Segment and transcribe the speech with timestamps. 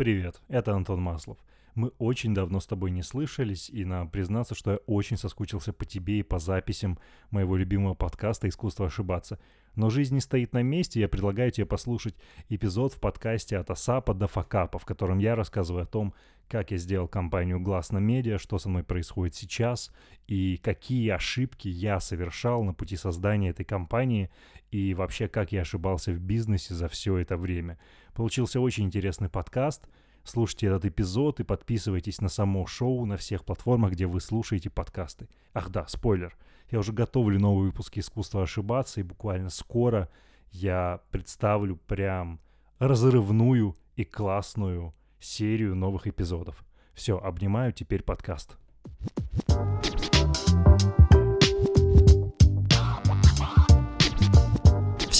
[0.00, 1.36] Привет, это Антон Маслов.
[1.74, 5.84] Мы очень давно с тобой не слышались, и нам признаться, что я очень соскучился по
[5.84, 6.98] тебе и по записям
[7.30, 9.38] моего любимого подкаста «Искусство ошибаться».
[9.74, 12.14] Но жизнь не стоит на месте, я предлагаю тебе послушать
[12.48, 16.14] эпизод в подкасте «От Асапа до Факапа», в котором я рассказываю о том,
[16.48, 19.92] как я сделал компанию Гласно Медиа, что со мной происходит сейчас
[20.26, 24.30] и какие ошибки я совершал на пути создания этой компании
[24.70, 27.78] и вообще как я ошибался в бизнесе за все это время.
[28.14, 29.88] Получился очень интересный подкаст.
[30.24, 35.28] Слушайте этот эпизод и подписывайтесь на само шоу на всех платформах, где вы слушаете подкасты.
[35.54, 36.36] Ах да, спойлер.
[36.70, 40.08] Я уже готовлю новые выпуски «Искусства ошибаться», и буквально скоро
[40.52, 42.40] я представлю прям
[42.78, 46.64] разрывную и классную серию новых эпизодов.
[46.94, 48.56] Все, обнимаю теперь подкаст.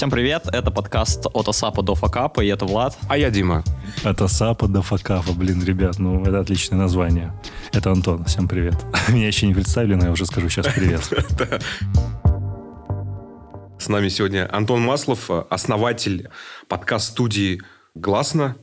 [0.01, 2.97] Всем привет, это подкаст от Асапа до Факапа, и это Влад.
[3.07, 3.63] А я Дима.
[4.03, 7.39] От Асапа до Факапа, блин, ребят, ну это отличное название.
[7.71, 8.73] Это Антон, всем привет.
[9.09, 11.07] Меня еще не представили, но я уже скажу сейчас привет.
[13.79, 16.29] С нами сегодня Антон Маслов, основатель
[16.67, 17.61] подкаст-студии
[17.93, 18.55] «Гласно»,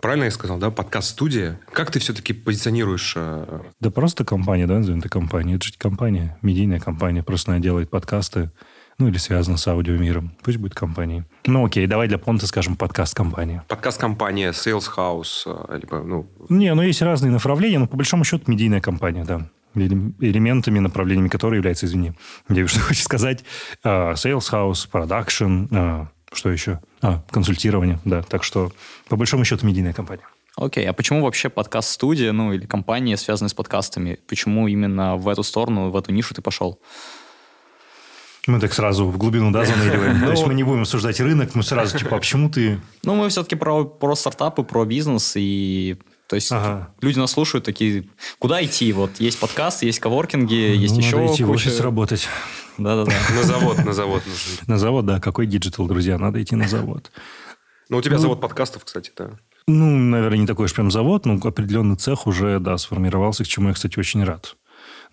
[0.00, 0.70] Правильно я сказал, да?
[0.70, 1.60] Подкаст-студия.
[1.72, 3.14] Как ты все-таки позиционируешь?
[3.16, 5.54] Э, Да просто компания, да, назовем это компания.
[5.54, 7.22] Это же компания, медийная компания.
[7.22, 8.50] Просто она делает подкасты,
[8.98, 10.32] ну или связана с аудиомиром.
[10.42, 11.24] Пусть будет компанией.
[11.46, 13.64] Ну окей, давай для понта скажем подкаст-компания.
[13.68, 16.26] Подкаст-компания, Sales House, э, либо, ну...
[16.48, 19.48] Не, ну есть разные направления, но по большому счету медийная компания, да.
[19.74, 22.12] Элем- Элементами, направлениями которой является, извини,
[22.48, 23.44] я что хочу сказать,
[23.82, 26.80] э, sales house, production, э, что еще?
[27.00, 28.22] А, консультирование, да.
[28.22, 28.72] Так что,
[29.08, 30.24] по большому счету, медийная компания.
[30.56, 34.18] Окей, а почему вообще подкаст-студия, ну или компания, связанная с подкастами?
[34.28, 36.80] Почему именно в эту сторону, в эту нишу ты пошел?
[38.46, 40.20] Мы так сразу в глубину, да, заныриваем.
[40.20, 42.80] То есть мы не будем обсуждать рынок, мы сразу типа, а почему ты...
[43.02, 46.88] Ну, мы все-таки про, про стартапы, про бизнес, и то есть Ага.
[47.00, 48.04] люди нас слушают такие,
[48.38, 48.92] куда идти?
[48.92, 52.28] Вот есть подкаст, есть коворкинги, есть Ну, еще Надо идти в куча- офис работать.
[52.78, 53.12] Да-да-да.
[53.34, 54.64] На завод, на завод нужен.
[54.66, 55.20] На завод, да.
[55.20, 56.18] Какой digital, друзья?
[56.18, 57.10] Надо идти на завод.
[57.88, 59.30] Ну, у тебя завод подкастов, кстати, да.
[59.66, 63.68] Ну, наверное, не такой уж прям завод, но определенный цех уже, да, сформировался, к чему
[63.68, 64.56] я, кстати, очень рад.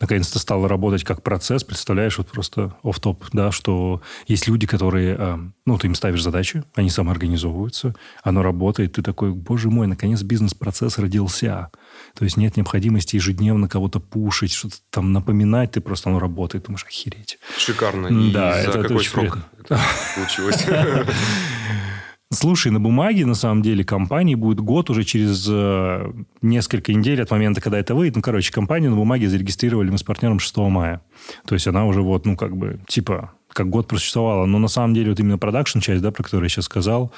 [0.01, 5.15] Наконец-то стало работать как процесс, представляешь, вот просто оф топ да, что есть люди, которые,
[5.17, 10.23] а, ну, ты им ставишь задачи, они самоорганизовываются, оно работает, ты такой, боже мой, наконец
[10.23, 11.69] бизнес-процесс родился.
[12.15, 16.83] То есть нет необходимости ежедневно кого-то пушить, что-то там напоминать, ты просто оно работает, думаешь,
[16.85, 17.37] охереть.
[17.57, 18.07] Шикарно.
[18.07, 19.79] И Да, за это- это какой очень срок это
[20.15, 20.65] получилось?
[22.33, 27.29] Слушай, на бумаге, на самом деле, компании будет год уже через э, несколько недель от
[27.29, 28.15] момента, когда это выйдет.
[28.15, 31.01] Ну, короче, компанию на бумаге зарегистрировали мы с партнером 6 мая.
[31.45, 34.45] То есть она уже вот, ну, как бы, типа, как год просуществовала.
[34.45, 37.11] Но на самом деле вот именно продакшн часть, да, про которую я сейчас сказал,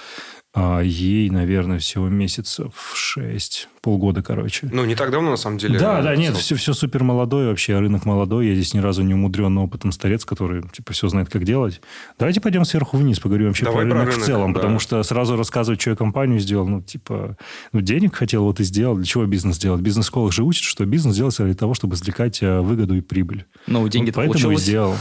[0.55, 4.69] а, ей, наверное, всего месяцев 6, полгода, короче.
[4.71, 5.79] Ну, не так давно, на самом деле.
[5.79, 8.49] Да, да, нет, Ну, все, все супер молодой вообще, рынок молодой.
[8.49, 11.81] Я здесь ни разу не умудренный опытом старец, который, типа, все знает, как делать.
[12.19, 14.59] Давайте пойдем сверху вниз, поговорим вообще Давай про про рынок, в рынок, целом, да.
[14.59, 17.35] потому что сразу рассказывать, что я компанию сделал, ну, типа,
[17.71, 18.95] ну, денег хотел, вот и сделал.
[18.95, 19.81] Для чего бизнес делать?
[19.81, 23.45] Бизнес-школах же учат, что бизнес делается для того, чтобы извлекать э, выгоду и прибыль.
[23.65, 24.61] Ну, деньги-то Вот поэтому и получилось.
[24.61, 24.95] сделал.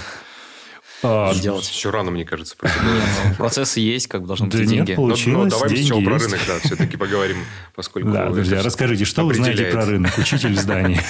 [1.02, 1.68] А, Сделать.
[1.68, 2.82] Еще рано, мне кажется, про тебя.
[2.84, 4.90] Не, ну, процессы есть, как бы должны быть Да нет, деньги.
[4.92, 7.36] Но- Получилось, Но давай деньги сначала про рынок, да, все-таки поговорим,
[7.74, 8.10] поскольку...
[8.10, 10.98] Да, друзья, расскажите, что вы знаете про рынок, учитель зданий?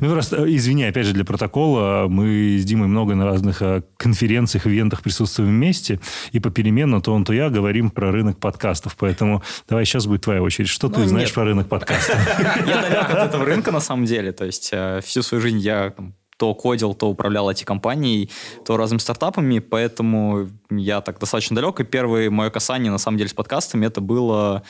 [0.00, 4.66] Ну, просто, извини, опять же, для протокола, мы с Димой много на разных э, конференциях,
[4.66, 6.00] ивентах присутствуем вместе,
[6.32, 10.42] и попеременно то он, то я говорим про рынок подкастов, поэтому давай сейчас будет твоя
[10.42, 10.68] очередь.
[10.68, 11.34] Что ты Ну, знаешь нет.
[11.34, 12.16] про рынок подкастов?
[12.66, 14.32] Я далек от этого рынка, на самом деле.
[14.32, 15.94] То есть э, всю свою жизнь я
[16.36, 18.30] то кодил, то управлял IT-компанией,
[18.64, 21.80] то разными стартапами, поэтому я так достаточно далек.
[21.80, 24.62] И первое мое касание, на самом деле, с подкастами, это было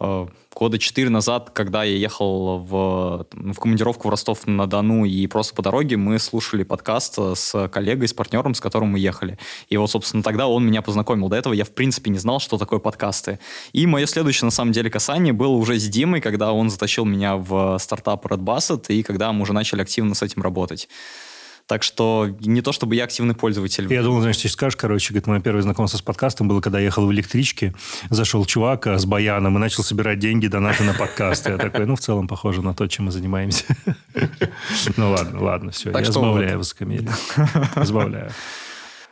[0.00, 5.96] года четыре назад, когда я ехал в, в командировку в Ростов-на-Дону, и просто по дороге
[5.96, 9.38] мы слушали подкаст с коллегой, с партнером, с которым мы ехали.
[9.68, 11.28] И вот, собственно, тогда он меня познакомил.
[11.28, 13.38] До этого я, в принципе, не знал, что такое подкасты.
[13.72, 17.36] И мое следующее, на самом деле, касание было уже с Димой, когда он затащил меня
[17.36, 20.88] в стартап Red Basset, и когда мы уже начали активно с этим работать.
[21.70, 23.86] Так что не то, чтобы я активный пользователь.
[23.92, 26.86] Я думал, знаешь, ты скажешь, короче, говорит, мое первое знакомство с подкастом было, когда я
[26.86, 27.74] ехал в электричке,
[28.08, 31.50] зашел чувак э, с баяном и начал собирать деньги, донаты на подкасты.
[31.50, 33.64] Я такой, ну, в целом, похоже на то, чем мы занимаемся.
[34.96, 37.12] Ну, ладно, ладно, все, я сбавляю высокомерие.
[37.76, 38.32] Сбавляю.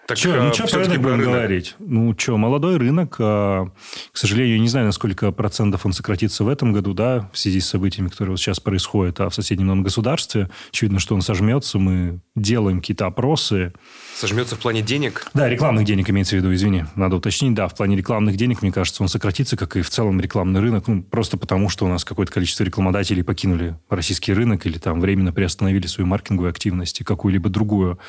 [0.09, 1.27] Так, Чё, э, ну что про рынок будем рынок.
[1.27, 1.75] говорить?
[1.81, 3.67] Ну что, молодой рынок, а,
[4.11, 7.39] к сожалению, я не знаю, на сколько процентов он сократится в этом году, да, в
[7.39, 10.49] связи с событиями, которые вот сейчас происходят, а в соседнем нам государстве.
[10.71, 13.75] Очевидно, что он сожмется, мы делаем какие-то опросы.
[14.19, 15.29] Сожмется в плане денег.
[15.33, 17.55] Да, рекламных денег имеется в виду, извини, надо уточнить.
[17.55, 20.89] Да, в плане рекламных денег, мне кажется, он сократится, как и в целом рекламный рынок,
[20.89, 25.33] ну, просто потому, что у нас какое-то количество рекламодателей покинули российский рынок или там временно
[25.33, 28.01] приостановили свою маркетинговую активность и какую-либо другую.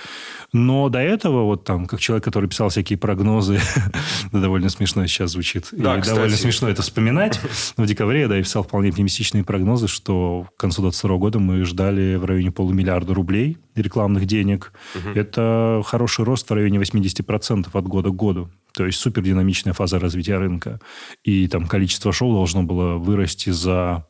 [0.52, 3.60] Но до этого, вот там, как человек, который писал всякие прогнозы,
[4.32, 6.16] да, довольно смешно сейчас звучит, Да, и кстати.
[6.16, 7.40] довольно смешно это вспоминать,
[7.78, 12.16] в декабре, да, я писал вполне оптимистичные прогнозы, что к концу 2022 года мы ждали
[12.16, 14.74] в районе полумиллиарда рублей рекламных денег.
[15.16, 18.50] Это хороший рост в районе 80% от года к году.
[18.74, 20.80] То есть супер динамичная фаза развития рынка.
[21.24, 24.06] И там количество шоу должно было вырасти за,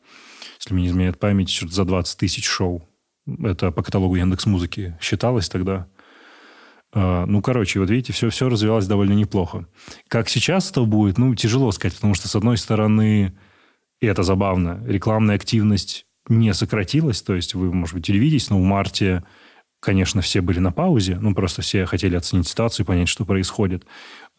[0.58, 2.82] если мне не изменяет память, за 20 тысяч шоу.
[3.42, 5.86] Это по каталогу Яндекс Музыки считалось тогда.
[6.92, 9.66] А, Ну, короче, вот видите, все, все развивалось довольно неплохо.
[10.08, 13.32] Как сейчас это будет, ну, тяжело сказать, потому что, с одной стороны,
[14.00, 18.64] и это забавно, рекламная активность не сократилась, то есть вы, может быть, телевидите, но в
[18.64, 19.24] марте,
[19.80, 23.84] конечно, все были на паузе, ну, просто все хотели оценить ситуацию понять, что происходит.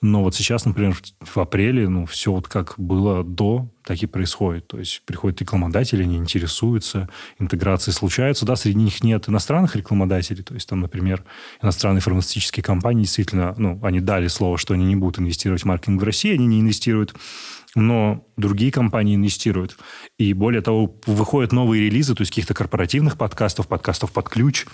[0.04, 4.68] Но вот сейчас, например, в апреле, ну, все вот как было до, так и происходит.
[4.68, 7.08] То есть приходят рекламодатели, они интересуются,
[7.38, 8.46] интеграции случаются.
[8.46, 10.44] Да, среди них нет иностранных рекламодателей.
[10.44, 11.24] То есть там, например,
[11.62, 16.02] иностранные фармацевтические компании действительно, ну, они дали слово, что они не будут инвестировать в маркетинг
[16.02, 17.14] в России, они не инвестируют.
[17.76, 19.78] Но другие компании инвестируют.
[20.18, 24.66] И более того, выходят новые релизы, то есть каких-то корпоративных подкастов, подкастов под ключ,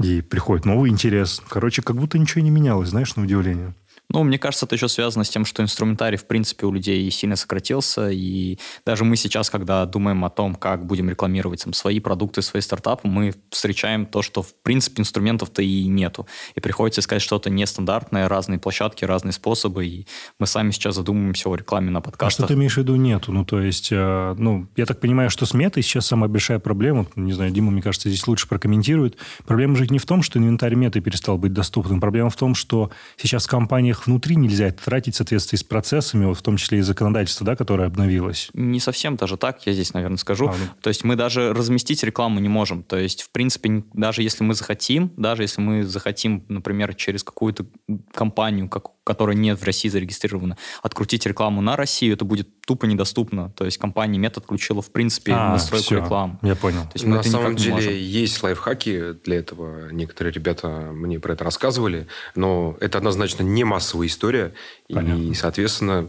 [0.00, 1.40] и приходит новый интерес.
[1.48, 3.74] Короче, как будто ничего не менялось, знаешь, на удивление.
[4.10, 7.36] Ну, мне кажется, это еще связано с тем, что инструментарий, в принципе, у людей сильно
[7.36, 12.42] сократился, и даже мы сейчас, когда думаем о том, как будем рекламировать там, свои продукты,
[12.42, 16.26] свои стартапы, мы встречаем то, что, в принципе, инструментов-то и нету.
[16.54, 20.06] И приходится искать что-то нестандартное, разные площадки, разные способы, и
[20.38, 22.48] мы сами сейчас задумываемся о рекламе на А что подкастах.
[22.48, 23.32] ты имеешь в виду нету?
[23.32, 27.06] Ну, то есть, э, ну, я так понимаю, что с метой сейчас самая большая проблема,
[27.16, 29.16] не знаю, Дима, мне кажется, здесь лучше прокомментирует.
[29.46, 32.00] Проблема же не в том, что инвентарь меты перестал быть доступным.
[32.00, 33.48] Проблема в том, что сейчас в
[33.94, 37.46] компаниях внутри нельзя это тратить в соответствии с процессами, вот в том числе и законодательство,
[37.46, 38.50] да, которое обновилось.
[38.54, 40.48] Не совсем даже так, я здесь, наверное, скажу.
[40.48, 40.66] А, ну.
[40.80, 42.82] То есть мы даже разместить рекламу не можем.
[42.82, 47.66] То есть, в принципе, даже если мы захотим, даже если мы захотим, например, через какую-то
[48.12, 53.50] компанию, как, которая не в России зарегистрирована, открутить рекламу на Россию, это будет тупо недоступно.
[53.50, 56.38] То есть компания Мета отключила, в принципе, А, настройку всё, рекламы.
[56.42, 56.82] Я понял.
[56.82, 57.92] То есть мы На самом деле можем.
[57.94, 59.90] есть лайфхаки для этого.
[59.90, 62.06] Некоторые ребята мне про это рассказывали.
[62.34, 64.54] Но это однозначно не массовая история.
[64.88, 65.20] Понятно.
[65.22, 66.08] И, соответственно,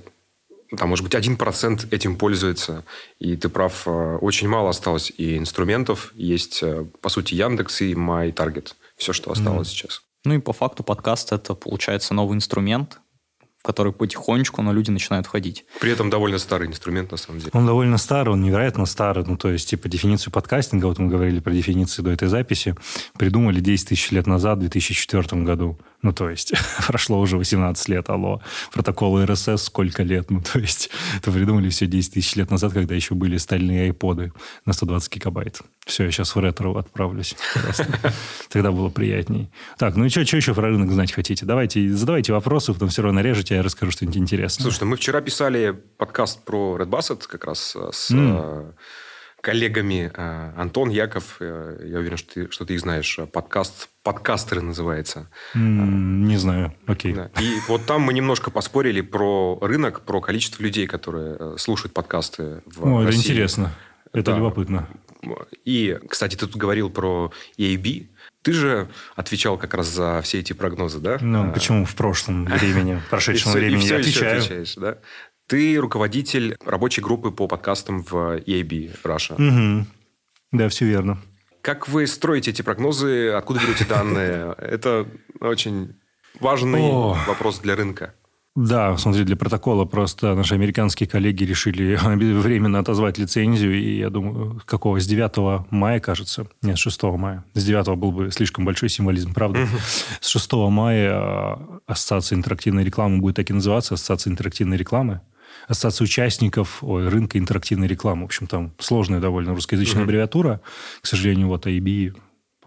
[0.78, 2.84] там, может быть, один процент этим пользуется.
[3.20, 6.12] И ты прав, э, очень мало осталось и инструментов.
[6.16, 8.74] Есть, э, по сути, Яндекс и MyTarget.
[8.98, 10.02] Все, что осталось сейчас.
[10.26, 13.00] Ну и по факту подкаст это, получается, новый инструмент,
[13.60, 15.66] в который потихонечку, но люди начинают входить.
[15.80, 17.52] При этом довольно старый инструмент, на самом деле.
[17.54, 19.24] Он довольно старый, он невероятно старый.
[19.28, 22.76] Ну, то есть, типа, дефиницию подкастинга, вот мы говорили про дефиниции до этой записи,
[23.20, 25.80] придумали 10 тысяч лет назад, в 2004 году.
[26.02, 26.54] Ну, то есть,
[26.88, 28.42] прошло уже 18 лет, алло.
[28.74, 30.32] Протоколы РСС сколько лет?
[30.32, 34.34] Ну, то есть, это придумали все 10 тысяч лет назад, когда еще были стальные айподы
[34.66, 35.62] на 120 гигабайт.
[35.86, 37.36] Все, я сейчас в ретро отправлюсь.
[38.50, 39.52] Тогда было приятней.
[39.78, 41.46] Так, ну и что еще про рынок знать хотите?
[41.46, 44.64] Давайте, задавайте вопросы, потом все равно режете, я расскажу что-нибудь интересное.
[44.64, 48.72] Слушай, ну мы вчера писали подкаст про Red Basset как раз э, с э,
[49.42, 51.38] коллегами э, Антон, Яков.
[51.40, 53.20] Я уверен, что ты, что ты их знаешь.
[53.32, 55.30] Подкаст «Подкастеры» называется.
[55.54, 57.14] М, Не знаю, окей.
[57.14, 57.30] Да.
[57.40, 62.84] И вот там мы немножко поспорили про рынок, про количество людей, которые слушают подкасты в
[62.88, 63.20] О, это России.
[63.22, 63.72] интересно.
[64.14, 64.38] Это Да.
[64.38, 64.88] любопытно.
[65.66, 68.08] И, кстати, ты тут говорил про EAB.
[68.42, 71.18] Ты же отвечал как раз за все эти прогнозы, да?
[71.22, 74.38] Ну, А, почему в прошлом времени, в прошедшем времени я отвечаю?
[74.40, 74.98] отвечаешь, да?
[75.48, 79.36] Ты руководитель рабочей группы по подкастам в EAB Russia.
[79.40, 79.88] Мгм.
[80.52, 81.20] Да, все верно.
[81.62, 83.30] Как вы строите эти прогнозы?
[83.30, 84.54] Откуда берете данные?
[84.60, 85.08] Это
[85.40, 85.96] очень
[86.40, 86.92] важный
[87.28, 88.14] вопрос для рынка.
[88.56, 92.00] Да, смотри, для протокола просто наши американские коллеги решили
[92.40, 97.44] временно отозвать лицензию, и я думаю, какого, с 9 мая, кажется, нет, с 6 мая.
[97.54, 99.68] С 9 был бы слишком большой символизм, правда?
[100.22, 105.20] С 6 мая а, Ассоциация интерактивной рекламы будет так и называться, Ассоциация интерактивной рекламы.
[105.68, 108.22] Ассоциация участников ой, рынка интерактивной рекламы.
[108.22, 110.62] В общем, там сложная довольно русскоязычная аббревиатура.
[111.02, 112.25] К сожалению, вот AIB по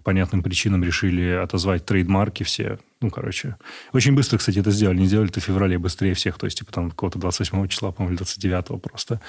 [0.08, 2.78] понятным причинам решили отозвать трейдмарки все.
[3.02, 3.56] Ну, короче.
[3.92, 4.96] Очень быстро, кстати, это сделали.
[5.00, 6.38] Не сделали это в феврале быстрее всех.
[6.38, 9.20] То есть, типа, там, какого-то 28 числа, по-моему, или 29 просто.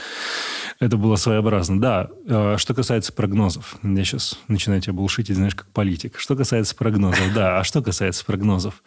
[0.80, 1.82] Это было своеобразно.
[1.82, 3.76] Да, э, что касается прогнозов.
[3.84, 6.18] Я сейчас начинаю тебя булшитить, знаешь, как политик.
[6.18, 7.60] Что касается прогнозов, да.
[7.60, 8.82] А что касается прогнозов?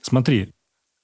[0.00, 0.48] Смотри,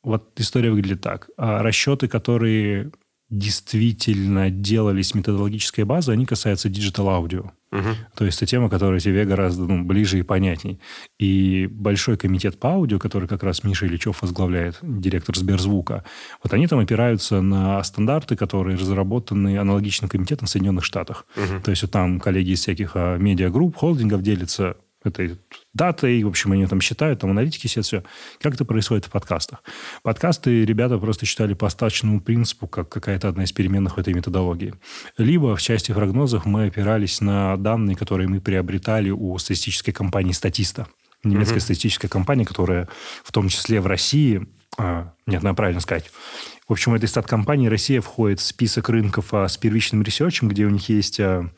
[0.02, 1.28] вот история выглядит так.
[1.36, 2.92] А расчеты, которые
[3.30, 7.52] действительно делались методологической базой, они касаются digital аудио.
[7.72, 7.88] Угу.
[8.16, 10.80] То есть это тема, которая тебе гораздо ну, ближе и понятней.
[11.20, 16.04] И большой комитет по аудио, который как раз Миша Ильичев возглавляет, директор Сберзвука,
[16.42, 21.26] вот они там опираются на стандарты, которые разработаны аналогичным комитетом в Соединенных Штатах.
[21.36, 21.62] Угу.
[21.62, 25.38] То есть вот там коллеги из всяких а, медиагрупп, холдингов делятся этой
[25.74, 28.04] датой, в общем, они там считают, там аналитики сидят, все.
[28.40, 29.62] Как это происходит в подкастах?
[30.02, 34.74] Подкасты ребята просто считали по остаточному принципу, как какая-то одна из переменных в этой методологии.
[35.16, 40.86] Либо в части прогнозов мы опирались на данные, которые мы приобретали у статистической компании «Статиста».
[41.22, 41.60] Немецкая mm-hmm.
[41.60, 42.88] статистическая компания, которая
[43.22, 44.46] в том числе в России,
[44.78, 46.10] а, нет, надо правильно сказать,
[46.66, 50.70] в общем, этой стат-компании Россия входит в список рынков а, с первичным ресерчем, где у
[50.70, 51.50] них есть а,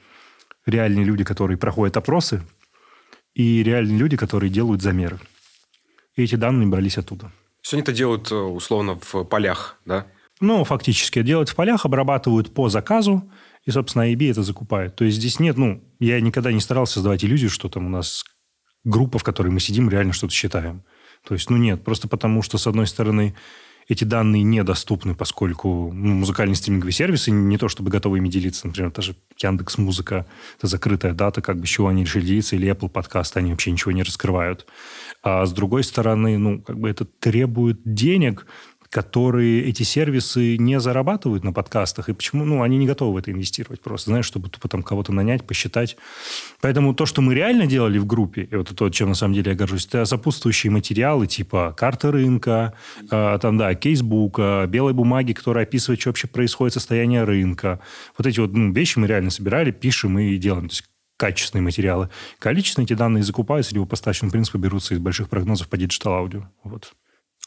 [0.67, 2.43] реальные люди, которые проходят опросы,
[3.35, 5.19] и реальные люди, которые делают замеры.
[6.17, 7.33] И эти данные брались оттуда.
[7.63, 10.07] Все они это делают э, условно в полях, да?
[10.41, 11.23] Ну, фактически.
[11.23, 13.31] Делают в полях, обрабатывают по заказу,
[13.65, 14.97] и, собственно, IB это закупает.
[14.97, 18.25] То есть здесь нет, ну, я никогда не старался создавать иллюзию, что там у нас
[18.85, 20.83] группа, в которой мы сидим, реально что-то считаем.
[21.27, 23.37] То есть, ну, нет, просто потому что, с одной стороны,
[23.89, 28.67] эти данные недоступны, поскольку ну, музыкальные стриминговые сервисы не то чтобы готовы ими делиться.
[28.67, 30.27] Например, даже Яндекс Музыка,
[30.59, 33.71] это закрытая дата, как бы с чего они решили делиться, или Apple подкаст, они вообще
[33.71, 34.67] ничего не раскрывают.
[35.23, 38.47] А с другой стороны, ну, как бы это требует денег,
[38.93, 43.33] которые эти сервисы не зарабатывают на подкастах, и почему, ну, они не готовы в это
[43.33, 45.97] инвестировать просто, знаешь, чтобы тупо там кого-то нанять, посчитать.
[46.61, 49.53] Поэтому то, что мы реально делали в группе, и вот то, чем на самом деле
[49.53, 52.75] я горжусь, это сопутствующие материалы, типа карты рынка,
[53.11, 57.81] э, там, да, кейсбука, белой бумаги, которая описывает, что вообще происходит, состояние рынка.
[58.19, 60.69] Вот эти вот ну, вещи мы реально собирали, пишем и делаем.
[60.69, 60.85] То есть
[61.17, 62.11] качественные материалы.
[62.39, 66.43] Количественно эти данные закупаются, либо по остаточному принципу берутся из больших прогнозов по digital аудио.
[66.63, 66.93] Вот.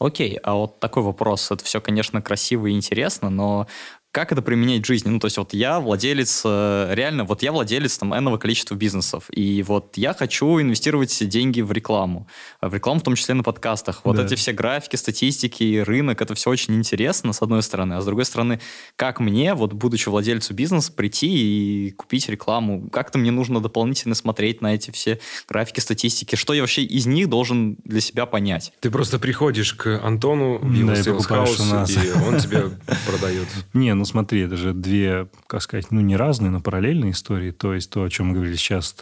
[0.00, 1.50] Окей, а вот такой вопрос.
[1.50, 3.66] Это все, конечно, красиво и интересно, но
[4.16, 5.10] как это применять в жизни?
[5.10, 9.24] Ну, то есть вот я владелец, э, реально, вот я владелец там энного количества бизнесов,
[9.30, 12.26] и вот я хочу инвестировать деньги в рекламу,
[12.62, 14.00] в рекламу в том числе на подкастах.
[14.04, 14.24] Вот да.
[14.24, 18.24] эти все графики, статистики, рынок, это все очень интересно, с одной стороны, а с другой
[18.24, 18.58] стороны,
[18.96, 22.88] как мне, вот будучи владельцем бизнеса, прийти и купить рекламу?
[22.88, 27.28] Как-то мне нужно дополнительно смотреть на эти все графики, статистики, что я вообще из них
[27.28, 28.72] должен для себя понять?
[28.80, 32.70] Ты просто приходишь к Антону в его да, house, и он тебе
[33.06, 33.48] продает.
[33.74, 37.50] Не, ну смотри, это же две, как сказать, ну, не разные, но параллельные истории.
[37.50, 38.94] То есть то, о чем мы говорили сейчас,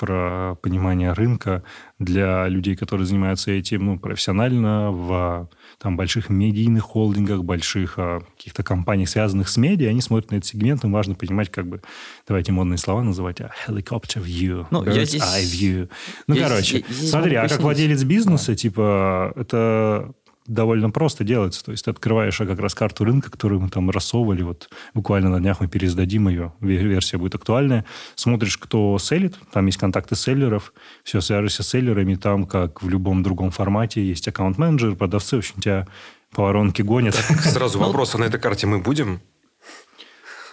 [0.00, 1.62] про понимание рынка
[1.98, 8.62] для людей, которые занимаются этим ну, профессионально в там, больших медийных холдингах, больших а, каких-то
[8.62, 11.82] компаниях, связанных с медиа, они смотрят на этот сегмент, им важно понимать, как бы,
[12.26, 15.22] давайте модные слова называть, а, helicopter view, ну, bird's здесь...
[15.22, 15.90] eye view.
[16.26, 18.56] Ну, я короче, здесь, здесь смотри, а как владелец бизнеса, да.
[18.56, 20.14] типа, это
[20.50, 21.64] довольно просто делается.
[21.64, 24.42] То есть ты открываешь как раз карту рынка, которую мы там рассовывали.
[24.42, 27.84] Вот буквально на днях мы пересдадим ее, версия будет актуальная.
[28.16, 30.72] Смотришь, кто селит, там есть контакты селлеров,
[31.04, 35.60] все, свяжешься с селлерами, там, как в любом другом формате, есть аккаунт-менеджер, продавцы, в общем,
[35.60, 35.86] тебя
[36.34, 37.14] по воронке гонят.
[37.28, 39.20] Так, сразу вопрос, а на этой карте мы будем?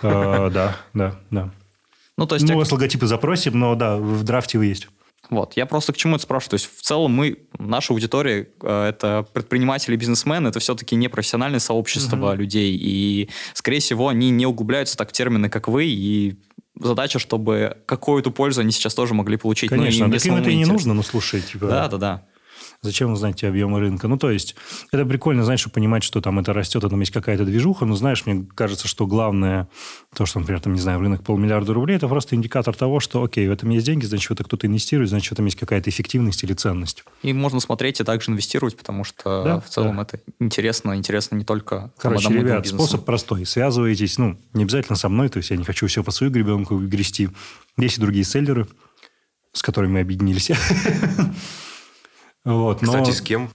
[0.01, 1.51] А, да, да, да.
[2.17, 2.47] Ну, то есть...
[2.47, 4.89] Ну, у вас логотипы запросим, но да, в драфте вы есть.
[5.29, 6.51] Вот, я просто к чему это спрашиваю.
[6.51, 11.59] То есть, в целом, мы, наша аудитория, э, это предприниматели, бизнесмены, это все-таки не профессиональное
[11.59, 12.35] сообщество угу.
[12.35, 12.77] людей.
[12.79, 16.39] И, скорее всего, они не углубляются так в термины, как вы, и
[16.79, 19.69] задача, чтобы какую-то пользу они сейчас тоже могли получить.
[19.69, 21.67] Конечно, ну, и так им это и не нужно, но слушай, типа...
[21.67, 22.25] Да, да, да.
[22.81, 24.07] Зачем узнать эти объемы рынка?
[24.07, 24.55] Ну, то есть,
[24.91, 27.85] это прикольно, знаешь, понимать, что там это растет, а там есть какая-то движуха.
[27.85, 29.67] Но, знаешь, мне кажется, что главное,
[30.15, 33.47] то, что, например, там, не знаю, рынок полмиллиарда рублей, это просто индикатор того, что, окей,
[33.47, 36.43] в этом есть деньги, значит, в это кто-то инвестирует, значит, в этом есть какая-то эффективность
[36.43, 37.03] или ценность.
[37.23, 40.03] И можно смотреть и также инвестировать, потому что да, в целом да.
[40.03, 40.95] это интересно.
[40.95, 43.45] Интересно не только Короче, ребят, способ простой.
[43.45, 46.77] Связывайтесь, ну, не обязательно со мной, то есть я не хочу все по свою гребенку
[46.77, 47.29] грести.
[47.77, 48.67] Есть и другие селлеры,
[49.53, 50.51] с которыми мы объединились.
[52.47, 53.13] Вот, Кстати, но...
[53.13, 53.49] с кем?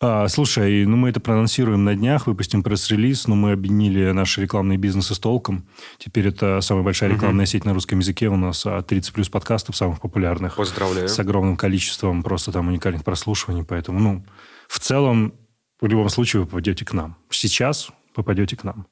[0.00, 4.78] А, слушай, ну мы это проанонсируем на днях, выпустим пресс-релиз, но мы объединили наши рекламные
[4.78, 5.66] бизнесы с толком.
[5.98, 7.50] Теперь это самая большая рекламная угу.
[7.50, 10.54] сеть на русском языке у нас, 30 а плюс подкастов самых популярных.
[10.54, 11.08] Поздравляю.
[11.08, 14.24] С огромным количеством просто там уникальных прослушиваний, поэтому, ну,
[14.68, 15.34] в целом,
[15.80, 17.16] в любом случае вы попадете к нам.
[17.30, 18.86] Сейчас попадете к нам.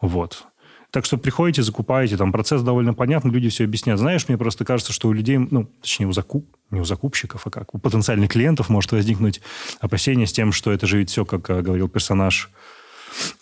[0.00, 0.44] Вот.
[0.90, 4.00] Так что приходите, закупаете, там процесс довольно понятный, люди все объясняют.
[4.00, 7.50] Знаешь, мне просто кажется, что у людей, ну, точнее, у закуп, не у закупщиков, а
[7.50, 9.42] как, у потенциальных клиентов может возникнуть
[9.80, 12.50] опасение с тем, что это же ведь все, как э, говорил персонаж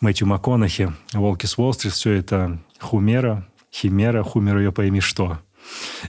[0.00, 5.38] Мэтью МакКонахи, «Волки с Уолл-стрит», все это хумера, химера, хумера ее пойми что.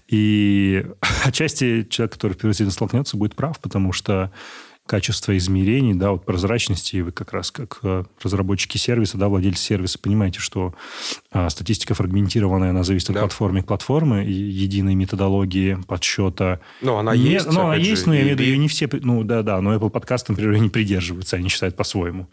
[0.08, 0.86] И
[1.24, 4.32] отчасти человек, который этим столкнется, будет прав, потому что
[4.88, 9.62] качества измерений, да, вот прозрачности, и вы как раз как э, разработчики сервиса, да, владельцы
[9.64, 10.74] сервиса, понимаете, что
[11.32, 13.14] а, статистика фрагментированная, она зависит да.
[13.14, 16.60] от платформы к платформы, и единой методологии подсчета.
[16.82, 17.52] Ну, она не, есть.
[17.52, 19.76] Ну, она есть, же, но я имею в виду, ее не все, ну, да-да, но
[19.76, 22.28] Apple Podcast, например, не придерживаются, они считают по-своему.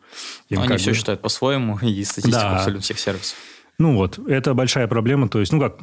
[0.48, 0.96] Им они все бы...
[0.96, 2.56] считают по-своему, и статистику да.
[2.56, 3.36] абсолютно всех сервисов.
[3.78, 5.78] Ну вот, это большая проблема, то есть, ну как,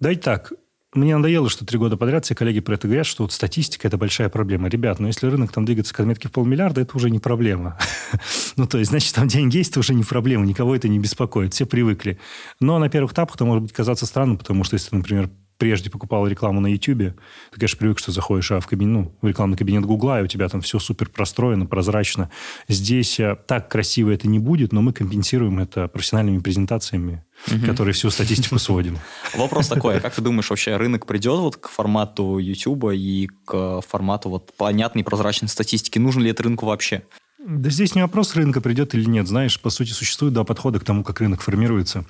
[0.00, 0.52] дайте так,
[0.96, 3.96] мне надоело, что три года подряд все коллеги про это говорят, что вот статистика– это
[3.96, 4.68] большая проблема.
[4.68, 7.78] Ребят, ну если рынок там двигается к отметке в полмиллиарда, это уже не проблема.
[8.56, 11.54] ну, то есть, значит, там деньги есть, это уже не проблема, никого это не беспокоит,
[11.54, 12.18] все привыкли.
[12.60, 16.26] Но на первых этапах это может быть казаться странным, потому что если, например, прежде покупал
[16.26, 17.14] рекламу на YouTube,
[17.50, 20.26] ты, конечно, привык, что заходишь а в, кабинет, ну, в рекламный кабинет Гугла, и у
[20.26, 22.30] тебя там все супер простроено, прозрачно.
[22.68, 27.66] Здесь а, так красиво это не будет, но мы компенсируем это профессиональными презентациями, угу.
[27.66, 28.98] которые всю статистику сводим.
[29.34, 33.80] Вопрос такой, а как ты думаешь, вообще рынок придет вот к формату YouTube и к
[33.82, 35.98] формату вот понятной прозрачной статистики?
[35.98, 37.02] Нужен ли это рынку вообще?
[37.46, 39.28] Да здесь не вопрос, рынка придет или нет.
[39.28, 42.04] Знаешь, по сути, существует два подхода к тому, как рынок формируется.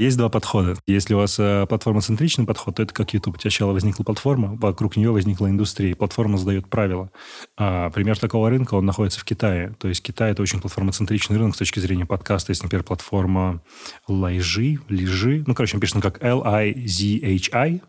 [0.00, 0.76] Есть два подхода.
[0.86, 3.38] Если у вас э, платформоцентричный подход, то это как YouTube.
[3.38, 5.94] Сначала возникла платформа, вокруг нее возникла индустрия.
[5.94, 7.10] Платформа задает правила.
[7.58, 9.74] А пример такого рынка, он находится в Китае.
[9.78, 12.50] То есть Китай– это очень платформоцентричный рынок с точки зрения подкаста.
[12.50, 13.60] Есть, например, платформа
[14.08, 15.44] Лайжи, Лижи.
[15.46, 17.82] Ну, короче, написано как L-I-Z-H-I.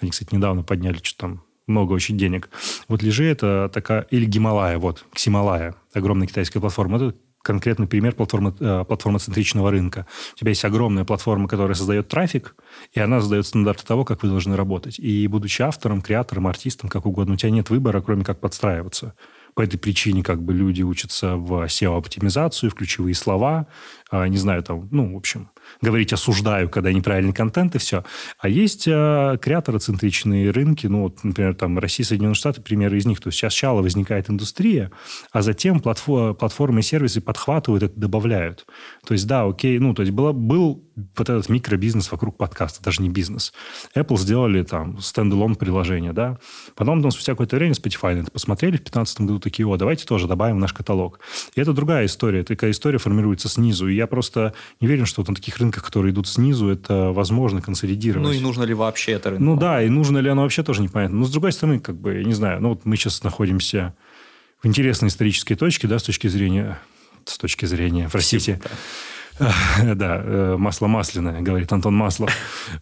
[0.00, 2.50] Они, кстати, недавно подняли что-то там много очень денег.
[2.88, 4.02] Вот Лежи это такая...
[4.10, 5.76] Или Гималая, вот, Ксималая.
[5.92, 6.96] Огромная китайская платформа.
[6.96, 10.06] Это конкретный пример платформы, э, платформоцентричного рынка.
[10.34, 12.56] У тебя есть огромная платформа, которая создает трафик,
[12.92, 14.98] и она задает стандарты того, как вы должны работать.
[14.98, 19.14] И будучи автором, креатором, артистом, как угодно, у тебя нет выбора, кроме как подстраиваться.
[19.54, 23.68] По этой причине как бы люди учатся в SEO-оптимизацию, в ключевые слова,
[24.10, 25.50] а, не знаю, там, ну, в общем,
[25.80, 28.04] говорить осуждаю, когда неправильный контент и все.
[28.38, 33.20] А есть э, креатороцентричные рынки, ну, вот, например, там Россия, Соединенные Штаты, примеры из них.
[33.20, 34.90] То есть сначала возникает индустрия,
[35.32, 38.66] а затем платформ, платформы и сервисы подхватывают это, добавляют.
[39.06, 43.02] То есть, да, окей, ну, то есть было, был вот этот микробизнес вокруг подкаста, даже
[43.02, 43.52] не бизнес.
[43.96, 46.38] Apple сделали там стендалон приложение, да.
[46.76, 50.04] Потом, там, спустя какое-то время Spotify на это посмотрели в 2015 году, такие, о, давайте
[50.06, 51.20] тоже добавим в наш каталог.
[51.54, 52.44] И это другая история.
[52.44, 53.88] Такая история формируется снизу.
[53.88, 57.60] И я просто не уверен, что вот на таких рынках, которые идут снизу, это возможно
[57.60, 58.26] консолидировать.
[58.28, 59.42] Ну и нужно ли вообще это рынок?
[59.44, 61.18] Ну да, и нужно ли оно вообще тоже непонятно.
[61.18, 63.94] Но с другой стороны, как бы, я не знаю, ну вот мы сейчас находимся
[64.62, 66.78] в интересной исторической точке, да, с точки зрения,
[67.24, 68.70] с точки зрения, простите, да.
[69.94, 72.32] Да, э, масло масляное, говорит Антон Маслов.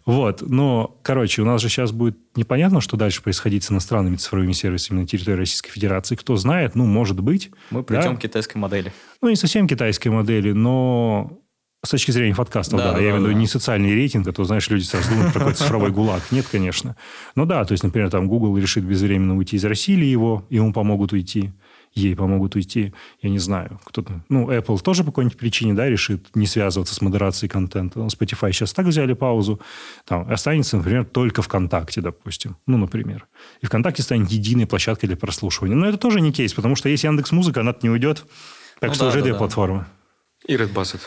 [0.05, 4.51] Вот, но, короче, у нас же сейчас будет непонятно, что дальше происходить с иностранными цифровыми
[4.53, 6.15] сервисами на территории Российской Федерации.
[6.15, 7.51] Кто знает, ну, может быть.
[7.71, 8.15] Мы придем да?
[8.15, 8.93] к китайской модели.
[9.21, 11.39] Ну, не совсем китайской модели, но
[11.85, 14.31] с точки зрения подкастов, да, да, да я имею в виду не социальный рейтинг, а
[14.31, 16.23] то, знаешь, люди сразу думают про какой-то цифровой гулаг.
[16.31, 16.95] Нет, конечно.
[17.35, 20.71] Ну да, то есть, например, там Google решит безвременно уйти из России или его, ему
[20.71, 21.51] помогут уйти
[21.93, 26.35] ей помогут уйти, я не знаю, кто-то, ну, Apple тоже по какой-нибудь причине, да, решит
[26.35, 27.99] не связываться с модерацией контента.
[27.99, 29.59] Spotify сейчас так взяли паузу,
[30.05, 33.27] там останется, например, только ВКонтакте, допустим, ну, например.
[33.61, 35.75] И ВКонтакте станет единой площадкой для прослушивания.
[35.75, 38.25] Но это тоже не кейс, потому что есть Яндекс Музыка, она не уйдет,
[38.79, 39.37] так ну, что да, уже да, две да.
[39.37, 39.85] платформы.
[40.47, 41.01] И Red Basset.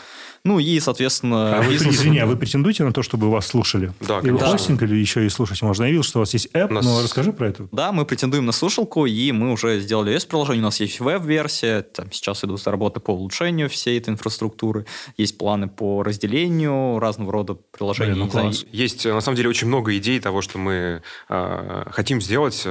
[0.47, 1.57] Ну и, соответственно...
[1.57, 1.95] А вы, бизнес...
[1.95, 3.91] Извини, а вы претендуете на то, чтобы вас слушали?
[3.99, 4.45] Да, конечно.
[4.45, 5.83] Или хостинг, или еще и слушать можно?
[5.83, 6.85] Я видел, что у вас есть app, нас...
[6.85, 7.67] но расскажи про это.
[7.73, 12.13] Да, мы претендуем на слушалку, и мы уже сделали S-приложение, у нас есть веб-версия, там
[12.13, 14.85] сейчас идут работы по улучшению всей этой инфраструктуры,
[15.17, 18.13] есть планы по разделению разного рода приложений.
[18.13, 22.65] Блин, ну, Есть, на самом деле, очень много идей того, что мы э, хотим сделать.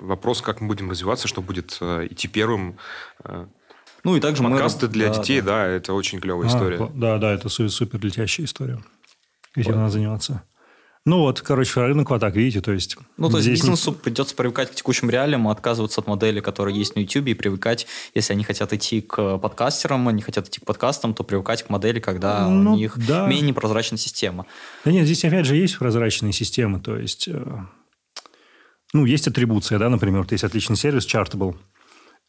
[0.00, 2.76] Вопрос, как мы будем развиваться, что будет э, идти первым.
[3.24, 3.46] Э,
[4.04, 4.92] ну и также Подкасты мы...
[4.92, 5.46] для да, детей, да.
[5.46, 6.90] да, это очень клевая а, история.
[6.94, 8.82] Да, да, это супер летящая история.
[9.56, 9.78] Этим вот.
[9.78, 10.42] надо заниматься.
[11.06, 12.96] Ну вот, короче, рынок вот так, видите, то есть...
[13.18, 13.96] Ну, то есть бизнесу не...
[13.98, 18.32] придется привыкать к текущим реалиям, отказываться от модели, которые есть на YouTube, и привыкать, если
[18.32, 22.48] они хотят идти к подкастерам, они хотят идти к подкастам, то привыкать к модели, когда
[22.48, 23.26] ну, у них да.
[23.26, 24.46] менее прозрачная система.
[24.86, 27.28] Да нет, здесь опять же есть прозрачные системы, то есть...
[27.28, 27.66] Э,
[28.94, 31.54] ну, есть атрибуция, да, например, вот есть отличный сервис Chartable,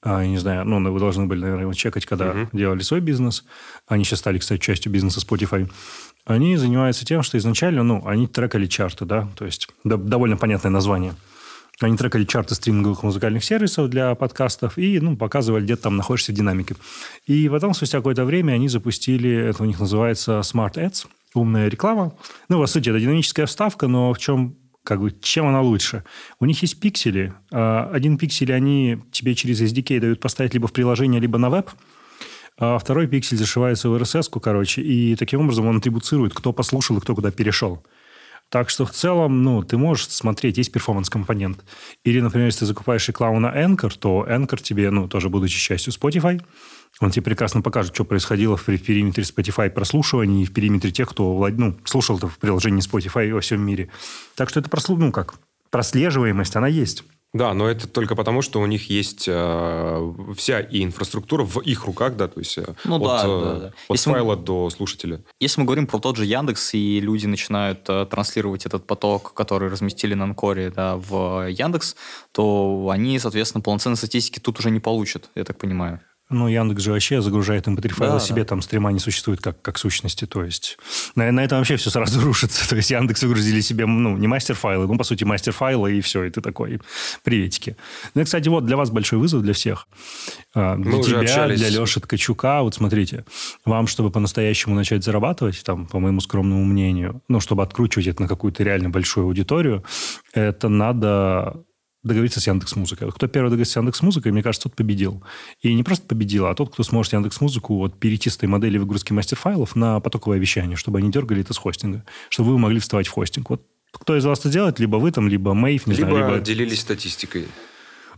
[0.06, 2.50] не знаю, ну, вы должны были, наверное, его чекать, когда uh-huh.
[2.54, 3.44] делали свой бизнес.
[3.88, 5.70] Они сейчас стали, кстати, частью бизнеса Spotify.
[6.26, 10.72] Они занимаются тем, что изначально, ну, они трекали чарты, да, то есть да, довольно понятное
[10.72, 11.16] название.
[11.82, 16.32] Они трекали чарты стриминговых музыкальных сервисов для подкастов и, ну, показывали, где ты там находишься
[16.32, 16.76] в динамике.
[17.26, 22.14] И потом, спустя какое-то время, они запустили, это у них называется Smart Ads, умная реклама.
[22.48, 24.56] Ну, по сути, это динамическая вставка, но в чем
[24.86, 26.04] как бы, чем она лучше?
[26.40, 27.34] У них есть пиксели.
[27.52, 31.70] А, один пиксель они тебе через SDK дают поставить либо в приложение, либо на веб.
[32.58, 37.02] А второй пиксель зашивается в RSS, короче, и таким образом он атрибуцирует, кто послушал и
[37.02, 37.84] кто куда перешел.
[38.50, 41.66] Так что в целом, ну, ты можешь смотреть, есть performance-компонент.
[42.04, 45.92] Или, например, если ты закупаешь рекламу на Anchor, то Anchor тебе, ну, тоже будучи частью
[45.92, 46.42] Spotify,
[47.02, 51.48] он тебе прекрасно покажет, что происходило в периметре Spotify прослушиваний и в периметре тех, кто
[51.52, 53.90] ну, слушал это в приложении Spotify во всем мире.
[54.36, 55.36] Так что это прослуг, ну как,
[55.72, 57.04] прослеживаемость, она есть.
[57.36, 61.84] Да, но это только потому, что у них есть э, вся и инфраструктура в их
[61.84, 63.68] руках, да, то есть э, ну, от, да, э, да, да.
[63.68, 65.22] от если файла мы, до слушателя.
[65.42, 69.68] Если мы говорим про тот же Яндекс, и люди начинают э, транслировать этот поток, который
[69.68, 71.98] разместили на Анкоре, да, в Яндекс,
[72.32, 76.00] то они, соответственно, полноценной статистики тут уже не получат, я так понимаю.
[76.30, 78.50] Ну, Яндекс же вообще загружает MP3 файлы да, себе, да.
[78.50, 80.80] там стрима не существует как, как сущности, то есть
[81.14, 82.68] на, на этом вообще все сразу рушится.
[82.68, 86.32] То есть Яндекс загрузили себе, ну, не мастер-файлы, ну, по сути, мастер-файлы, и все, и
[86.32, 86.82] ты такой,
[87.24, 87.78] приветики.
[88.16, 89.88] Ну, и, кстати, вот для вас большой вызов, для всех.
[90.56, 91.60] А, для Мы тебя, общались.
[91.60, 93.24] для Леши Ткачука, вот смотрите,
[93.64, 98.28] вам, чтобы по-настоящему начать зарабатывать, там, по моему скромному мнению, ну, чтобы откручивать это на
[98.28, 99.84] какую-то реально большую аудиторию,
[100.34, 101.65] это надо
[102.06, 103.12] договориться с Яндекс Музыкой.
[103.12, 105.24] Кто первый договорится с Яндекс Музыкой, мне кажется, тот победил.
[105.62, 108.78] И не просто победил, а тот, кто сможет Яндекс Музыку вот перейти с этой модели
[108.78, 113.08] выгрузки мастер-файлов на потоковое вещание, чтобы они дергали это с хостинга, чтобы вы могли вставать
[113.08, 113.50] в хостинг.
[113.50, 116.34] Вот кто из вас это делает, либо вы там, либо Мейв, не либо знаю.
[116.34, 117.48] Либо делились статистикой.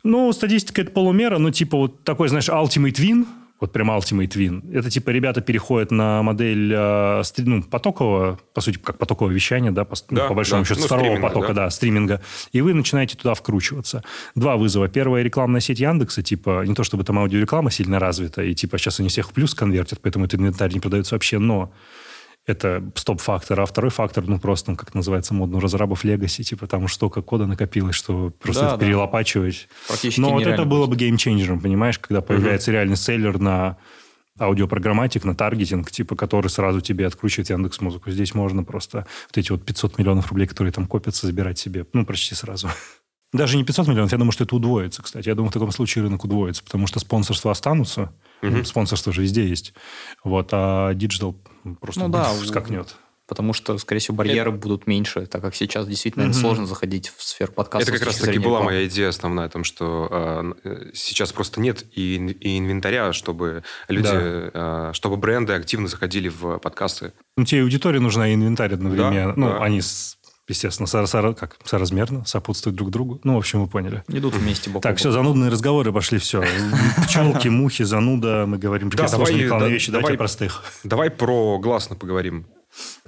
[0.04, 3.26] Ну, статистика это полумера, но типа вот такой, знаешь, ultimate win–
[3.60, 4.74] вот прям Ultimate Win.
[4.74, 9.84] Это типа ребята переходят на модель э, ну, потокового, по сути, как потоковое вещание, да,
[9.84, 10.68] по, ну, да, ну, по большому да.
[10.68, 11.66] счету, ну, второго потока, да.
[11.66, 12.22] да, стриминга.
[12.52, 14.04] И вы начинаете туда вкручиваться.
[14.36, 14.88] Два вызова.
[14.88, 19.00] Первая рекламная сеть Яндекса, типа, не то чтобы там аудиореклама сильно развита, и типа сейчас
[19.00, 21.72] они всех в плюс конвертят, поэтому этот инвентарь не продается вообще, но
[22.48, 23.60] это стоп-фактор.
[23.60, 27.22] А второй фактор, ну, просто, ну, как называется модно, у разрабов Legacy, типа, там столько
[27.22, 28.86] кода накопилось, что просто да, да.
[28.86, 29.68] перелопачивать.
[29.88, 32.76] Практически Но вот это было бы геймченджером, понимаешь, когда появляется угу.
[32.76, 33.78] реальный селлер на
[34.40, 38.12] аудиопрограмматик, на таргетинг, типа, который сразу тебе откручивает Яндекс Музыку.
[38.12, 42.06] Здесь можно просто вот эти вот 500 миллионов рублей, которые там копятся, забирать себе, ну,
[42.06, 42.70] почти сразу.
[43.34, 45.28] Даже не 500 миллионов, я думаю, что это удвоится, кстати.
[45.28, 48.14] Я думаю, в таком случае рынок удвоится, потому что спонсорства останутся.
[48.42, 48.64] Угу.
[48.64, 49.74] Спонсорство же везде есть.
[50.24, 51.36] Вот, а digital
[51.80, 52.96] просто ну, да, скакнет.
[53.28, 54.58] Потому что, скорее всего, барьеры это...
[54.58, 56.34] будут меньше, так как сейчас действительно mm-hmm.
[56.34, 57.92] сложно заходить в сферу подкаста.
[57.92, 61.84] Это как раз таки была моя идея основная о том, что э, сейчас просто нет
[61.92, 64.92] и, и инвентаря, чтобы люди, да.
[64.92, 67.12] э, чтобы бренды активно заходили в подкасты.
[67.36, 69.34] Ну, тебе аудитория нужна и инвентарь одновременно.
[69.34, 69.58] Да, ну, да.
[69.62, 69.82] они
[70.48, 73.20] естественно, со, со, как, соразмерно, сопутствуют друг другу.
[73.24, 74.04] Ну, в общем, вы поняли.
[74.08, 76.44] Идут вместе бок Так, все, занудные разговоры пошли, все.
[77.06, 80.64] Пчелки, мухи, зануда, мы говорим какие-то да, вещи, давай, давайте простых.
[80.84, 82.46] Давай про гласно поговорим.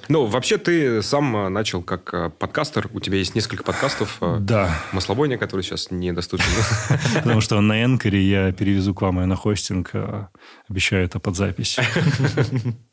[0.08, 2.90] Ну, вообще, ты сам э, начал как э, подкастер.
[2.94, 4.18] У тебя есть несколько подкастов.
[4.22, 4.76] Э, да.
[4.92, 6.46] Маслобойня, который сейчас недоступен.
[7.16, 9.92] Потому что на Энкоре я перевезу к вам ее на хостинг.
[10.68, 11.78] Обещаю это под запись.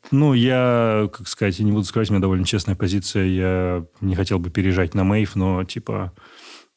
[0.09, 3.25] Ну, я, как сказать, не буду сказать, у меня довольно честная позиция.
[3.25, 6.13] Я не хотел бы переезжать на Мейв, но, типа,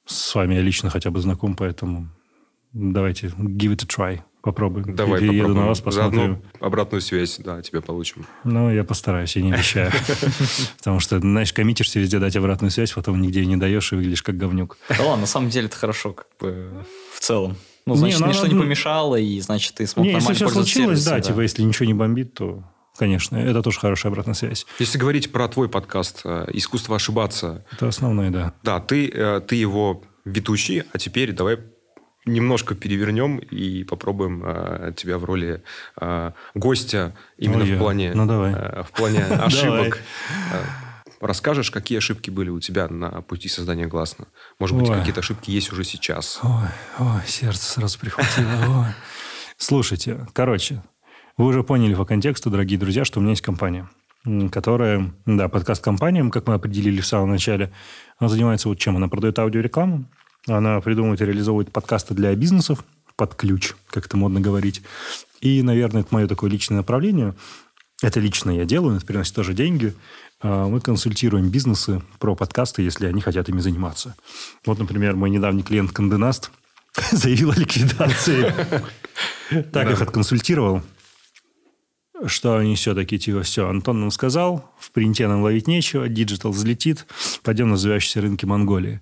[0.04, 2.08] с вами я лично хотя бы знаком, поэтому
[2.72, 4.20] давайте give it a try.
[4.42, 4.94] Попробуем.
[4.94, 5.60] Давай Перееду попробуем.
[5.60, 6.12] на вас, посмотрим.
[6.12, 8.26] Заодно обратную связь, да, тебе получим.
[8.44, 9.92] Ну, я постараюсь, я не обещаю.
[10.78, 14.38] Потому что, знаешь, коммитишься везде дать обратную связь, потом нигде не даешь и выглядишь как
[14.38, 14.78] говнюк.
[14.88, 17.56] Да ладно, на самом деле это хорошо, как бы, в целом.
[17.86, 21.40] Ну, значит, ничто не помешало, и, значит, ты смог нормально если все случилось, да, типа,
[21.40, 22.64] если ничего не бомбит, то
[22.98, 24.66] Конечно, это тоже хорошая обратная связь.
[24.78, 27.64] Если говорить про твой подкаст э, «Искусство ошибаться».
[27.72, 28.52] Это основное, да.
[28.62, 31.58] Да, ты, э, ты его ведущий, а теперь давай
[32.24, 35.62] немножко перевернем и попробуем э, тебя в роли
[36.00, 38.52] э, гостя именно Ой, в плане, ну, давай.
[38.52, 40.02] Э, в плане ошибок.
[41.20, 44.26] Расскажешь, какие ошибки были у тебя на пути создания гласно?
[44.58, 46.40] Может быть, какие-то ошибки есть уже сейчас?
[46.42, 48.94] Ой, ой, сердце сразу прихватило.
[49.58, 50.82] Слушайте, короче,
[51.36, 53.90] вы уже поняли по контексту, дорогие друзья, что у меня есть компания,
[54.50, 57.70] которая, да, подкаст-компания, как мы определили в самом начале,
[58.18, 58.96] она занимается вот чем?
[58.96, 60.06] Она продает аудиорекламу,
[60.46, 62.84] она придумывает и реализовывает подкасты для бизнесов
[63.16, 64.82] под ключ, как это модно говорить.
[65.40, 67.34] И, наверное, это мое такое личное направление.
[68.02, 69.94] Это лично я делаю, это приносит тоже деньги.
[70.40, 74.14] А, мы консультируем бизнесы про подкасты, если они хотят ими заниматься.
[74.64, 76.50] Вот, например, мой недавний клиент Condé Nast
[77.12, 78.52] заявил о ликвидации.
[79.72, 80.80] Так их отконсультировал
[82.26, 86.52] что они все таки типа, все, Антон нам сказал, в принте нам ловить нечего, digital
[86.52, 87.06] взлетит,
[87.42, 89.00] пойдем на развивающиеся рынки Монголии.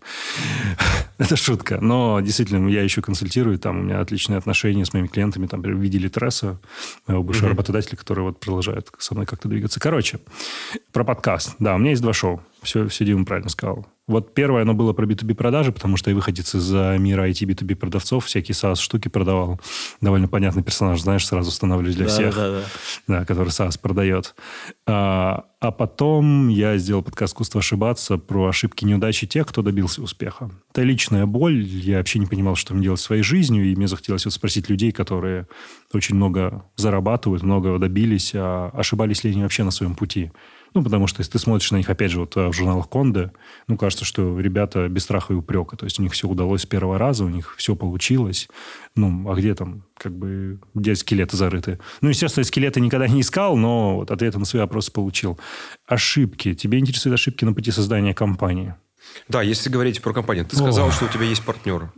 [1.18, 1.80] Это шутка.
[1.80, 6.08] Но действительно, я еще консультирую, там у меня отличные отношения с моими клиентами, там, видели
[6.08, 6.60] трессу,
[7.06, 9.80] моего бывшего работодателя, который вот продолжает со мной как-то двигаться.
[9.80, 10.20] Короче,
[10.92, 11.56] про подкаст.
[11.58, 12.42] Да, у меня есть два шоу.
[12.62, 13.86] Все, все Дима правильно сказал.
[14.08, 17.76] Вот первое, оно было про B2B продажи, потому что я выходец из мира IT B2B
[17.76, 19.60] продавцов, всякие SaaS штуки продавал.
[20.00, 22.34] Довольно понятный персонаж, знаешь, сразу становлюсь для Да, всех.
[22.34, 22.62] да, да.
[23.06, 24.34] Да, который SaaS продает.
[24.86, 30.00] А, а потом я сделал подкаст «Искусство ошибаться» про ошибки и неудачи тех, кто добился
[30.00, 30.50] успеха.
[30.72, 31.62] Это личная боль.
[31.62, 34.90] Я вообще не понимал, что мне делать своей жизнью, и мне захотелось вот спросить людей,
[34.90, 35.48] которые
[35.92, 40.32] очень много зарабатывают, много добились, а ошибались ли они вообще на своем пути.
[40.74, 43.32] Ну, потому что если ты смотришь на них, опять же, вот э, в журналах Конде,
[43.66, 45.76] ну, кажется, что ребята без страха и упрека.
[45.76, 48.48] То есть у них все удалось с первого раза, у них все получилось.
[48.94, 51.78] Ну, а где там, как бы, где скелеты зарыты?
[52.00, 55.38] Ну, естественно, скелеты никогда не искал, но вот ответы на свои вопросы получил.
[55.86, 56.54] Ошибки.
[56.54, 58.74] Тебе интересуют ошибки на пути создания компании?
[59.28, 61.90] Да, если говорить про компанию, ты сказал, что у тебя есть партнер.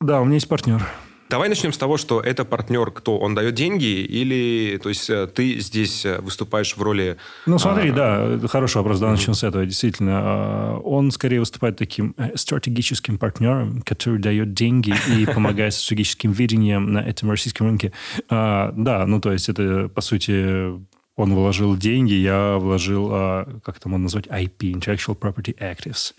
[0.00, 0.86] Да, у меня есть партнер.
[1.30, 5.26] Давай начнем с того, что это партнер, кто он дает деньги, или то есть э,
[5.26, 7.16] ты здесь э, выступаешь в роли...
[7.46, 10.20] Ну, смотри, а, да, хороший вопрос, да, начнем с этого, действительно.
[10.22, 16.92] А, Он скорее выступает таким э, стратегическим партнером, который дает деньги и помогает стратегическим видением
[16.92, 17.92] на этом российском рынке.
[18.28, 20.78] А, Да, ну, то есть это, по сути,
[21.16, 26.14] он вложил деньги, я вложил, а, как это можно назвать, IP, Intellectual Property Actives.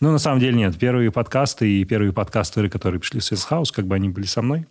[0.00, 0.78] Ну, на самом деле нет.
[0.78, 4.66] Первые подкасты и первые подкастеры, которые пришли в House, как бы они были со мной.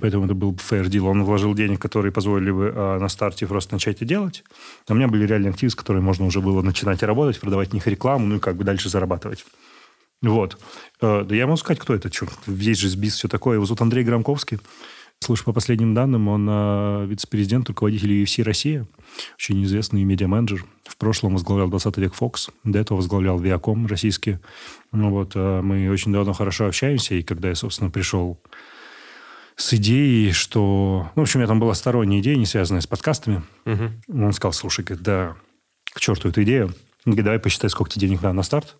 [0.00, 1.06] Поэтому это был fair deal.
[1.08, 4.42] Он вложил денег, которые позволили бы а, на старте просто начать это делать.
[4.88, 7.72] А у меня были реальные активы, с которыми можно уже было начинать работать, продавать в
[7.72, 9.44] них рекламу, ну и как бы дальше зарабатывать.
[10.22, 10.58] Вот.
[11.00, 12.32] Э, Да я могу сказать, кто это, черт.
[12.46, 13.54] Есть же сбис, все такое.
[13.56, 14.58] Его зовут Андрей Громковский.
[15.22, 18.86] Слушай, по последним данным, он э, вице-президент, руководитель UFC Россия,
[19.36, 20.64] очень известный медиа-менеджер.
[20.88, 24.38] В прошлом возглавлял 20 век Fox, до этого возглавлял Viacom российский.
[24.92, 28.40] Ну вот, э, мы очень давно хорошо общаемся, и когда я, собственно, пришел
[29.56, 31.10] с идеей, что...
[31.14, 33.42] Ну, в общем, у меня там была сторонняя идея, не связанная с подкастами.
[33.66, 34.00] Мгм.
[34.08, 35.36] Он сказал, слушай, говорит, да,
[35.92, 36.68] к черту эту идею.
[37.04, 38.78] Он говорит, давай посчитай, сколько тебе денег надо на старт.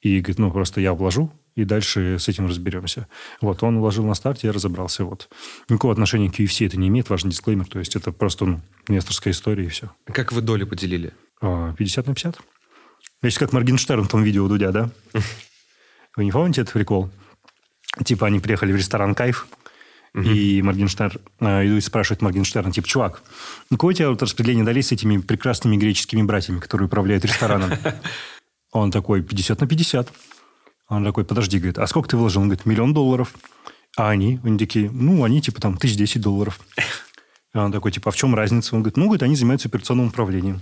[0.00, 3.08] И говорит, ну, просто я вложу, и дальше с этим разберемся.
[3.40, 5.04] Вот, он вложил на старте, я разобрался.
[5.04, 5.28] Вот.
[5.68, 7.66] Никакого отношения к UFC это не имеет, важный дисклеймер.
[7.66, 9.90] То есть это просто ну, инвесторская история, и все.
[10.06, 11.14] Как вы доли поделили?
[11.40, 12.38] А, 50 на 50.
[13.20, 14.90] Значит, как Моргенштерн в том видео у Дудя, да?
[16.16, 17.10] Вы не помните этот прикол?
[18.04, 19.48] Типа они приехали в ресторан «Кайф»,
[20.14, 23.22] и Моргенштерн э, идут и спрашивают Моргенштерна, типа, чувак,
[23.70, 27.72] ну какое у тебя вот распределение дали с этими прекрасными греческими братьями, которые управляют рестораном?
[28.72, 30.12] Он такой, 50 на 50.
[30.88, 32.42] Он такой, подожди, говорит, а сколько ты вложил?
[32.42, 33.34] Он говорит, миллион долларов.
[33.96, 34.40] А они?
[34.42, 36.60] Они такие, ну, они типа там тысяч десять долларов.
[37.54, 38.74] И он такой, типа, а в чем разница?
[38.74, 40.60] Он говорит, ну, говорит, они занимаются операционным управлением.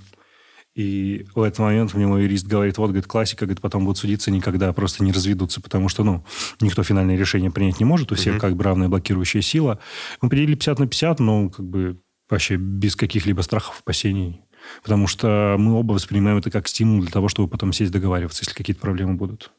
[0.75, 4.31] И в этот момент мне мой юрист говорит, вот, говорит, классика, говорит, потом будут судиться,
[4.31, 6.23] никогда просто не разведутся, потому что, ну,
[6.61, 9.79] никто финальное решение принять не может, у всех как бы равная блокирующая сила.
[10.21, 14.43] Мы поделили 50 на 50, но как бы вообще без каких-либо страхов, опасений.
[14.83, 18.55] Потому что мы оба воспринимаем это как стимул для того, чтобы потом сесть договариваться, если
[18.55, 19.53] какие-то проблемы будут.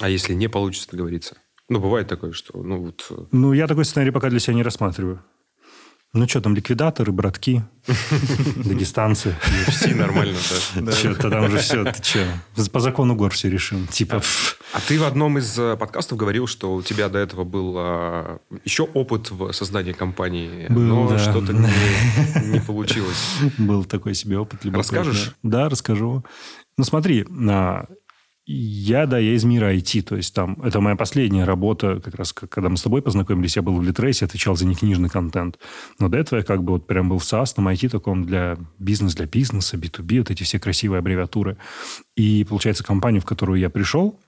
[0.00, 1.36] А если не получится договориться?
[1.68, 2.58] Ну, бывает такое, что...
[2.62, 3.06] Ну, вот...
[3.10, 5.22] э, Ну, я такой сценарий пока для себя не рассматриваю.
[6.12, 7.64] Ну, что там, ликвидаторы, братки,
[8.56, 9.34] дагестанцы.
[9.66, 10.36] UFC нормально,
[10.76, 10.92] да.
[10.92, 12.70] Что-то там уже все, ты что?
[12.70, 13.88] По закону гор все решим.
[13.88, 17.42] Типа, пф, А ты в одном из э, подкастов говорил, что у тебя до этого
[17.42, 21.52] был а, еще опыт в создании компании, но что-то
[22.44, 23.38] не, получилось.
[23.58, 24.64] был такой себе опыт.
[24.64, 25.34] Расскажешь?
[25.42, 26.24] Да, расскажу.
[26.76, 27.86] Ну, смотри, а,
[28.46, 32.32] я, да, я из мира IT, то есть там, это моя последняя работа, как раз
[32.34, 35.58] когда мы с тобой познакомились, я был в Литрейсе, отвечал за некнижный контент.
[35.98, 38.58] Но до этого я как бы вот прям был в SaaS, на IT таком для
[38.78, 41.56] бизнес, для бизнеса, B2B, вот эти все красивые аббревиатуры.
[42.16, 44.20] И, получается, компанию, в которую я пришел,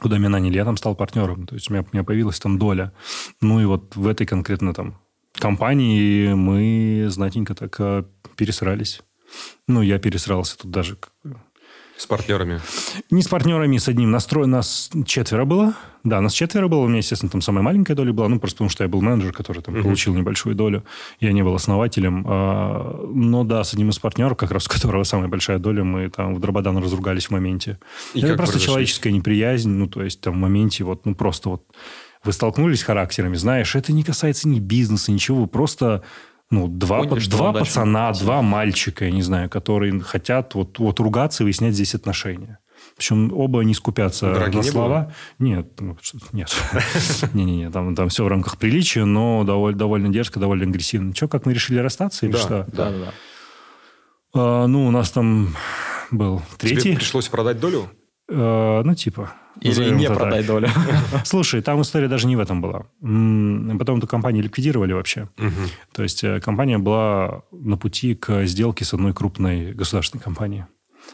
[0.00, 1.46] куда меня наняли, я там стал партнером.
[1.46, 2.92] То есть у меня, у меня появилась там доля.
[3.40, 4.98] Ну и вот в этой конкретно там
[5.32, 8.04] компании мы знатенько так э,
[8.36, 9.00] пересрались.
[9.66, 10.98] Ну, я пересрался тут даже
[11.98, 12.60] С партнерами.
[13.10, 14.12] не с партнерами, с одним.
[14.12, 15.74] Настрой нас четверо было.
[16.04, 16.84] Да, нас четверо было.
[16.84, 18.28] У меня, естественно, там самая маленькая доля была.
[18.28, 20.84] Ну, просто потому что я был менеджер, который там получил небольшую долю.
[21.18, 22.24] Я не был основателем.
[22.28, 26.08] А, но да, с одним из партнеров, как раз у которого самая большая доля, мы
[26.08, 27.80] там в Дрободан разругались в моменте.
[28.14, 29.70] И Это просто человеческая неприязнь.
[29.70, 31.64] Ну, то есть там в моменте вот, ну, просто вот
[32.22, 35.42] вы столкнулись характерами, знаешь, это не касается ни бизнеса, ничего.
[35.42, 36.04] Вы просто
[36.50, 38.20] ну, два, Поняли, два дальше пацана, делать.
[38.22, 42.58] два мальчика, я не знаю, которые хотят вот, вот ругаться и выяснять здесь отношения.
[42.96, 45.12] Причем оба не скупятся Драки на не слова.
[45.38, 45.96] Нет, ну,
[46.32, 46.54] нет.
[47.34, 51.12] Не-не-не, там, там все в рамках приличия, но довольно, довольно дерзко, довольно агрессивно.
[51.12, 52.38] Че, как мы решили расстаться или Да.
[52.38, 52.66] что?
[52.72, 53.12] Да, да, да.
[54.34, 55.54] А, ну, у нас там
[56.10, 56.96] был Тебе третий.
[56.96, 57.90] пришлось продать долю?
[58.30, 59.32] Э, ну, типа.
[59.60, 60.68] Или не продай долю.
[61.24, 62.86] Слушай, там история даже не в этом была.
[63.78, 65.28] Потом эту компанию ликвидировали вообще.
[65.92, 70.64] То есть э, компания была на пути к сделке с одной крупной государственной компанией.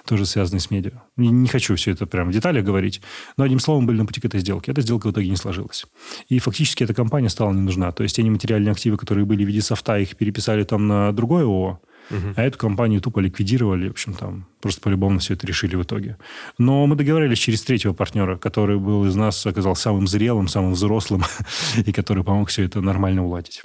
[0.06, 1.02] тоже связанные с медиа.
[1.16, 3.00] Не, не хочу все это прям в деталях говорить,
[3.36, 4.72] но одним словом были на пути к этой сделке.
[4.72, 5.86] Эта сделка в итоге не сложилась.
[6.28, 7.92] И фактически эта компания стала не нужна.
[7.92, 11.44] То есть те нематериальные активы, которые были в виде софта, их переписали там на другое
[11.44, 12.34] ООО, Uh-huh.
[12.36, 13.88] А эту компанию тупо ликвидировали.
[13.88, 16.18] В общем, там просто по-любому все это решили в итоге.
[16.58, 21.24] Но мы договорились через третьего партнера, который был из нас, оказался самым зрелым, самым взрослым,
[21.76, 23.62] и который помог все это нормально уладить.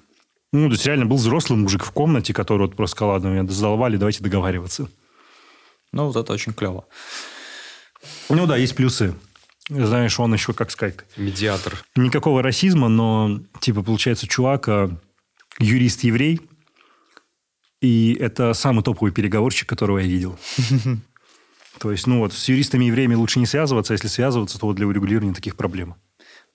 [0.51, 3.47] Ну, то есть реально был взрослый мужик в комнате, который вот просто сказал, ладно, меня
[3.47, 4.89] задолбали, давайте договариваться.
[5.91, 6.85] Ну, вот это очень клево.
[8.29, 9.15] Ну да, есть плюсы.
[9.69, 10.95] Знаешь, он еще, как сказать...
[11.15, 11.83] Медиатор.
[11.95, 14.89] Никакого расизма, но, типа, получается, чувак, а,
[15.59, 16.41] юрист-еврей,
[17.81, 20.37] и это самый топовый переговорщик, которого я видел.
[21.79, 24.87] То есть, ну вот, с юристами-евреями лучше не связываться, а если связываться, то вот для
[24.87, 25.95] урегулирования таких проблем.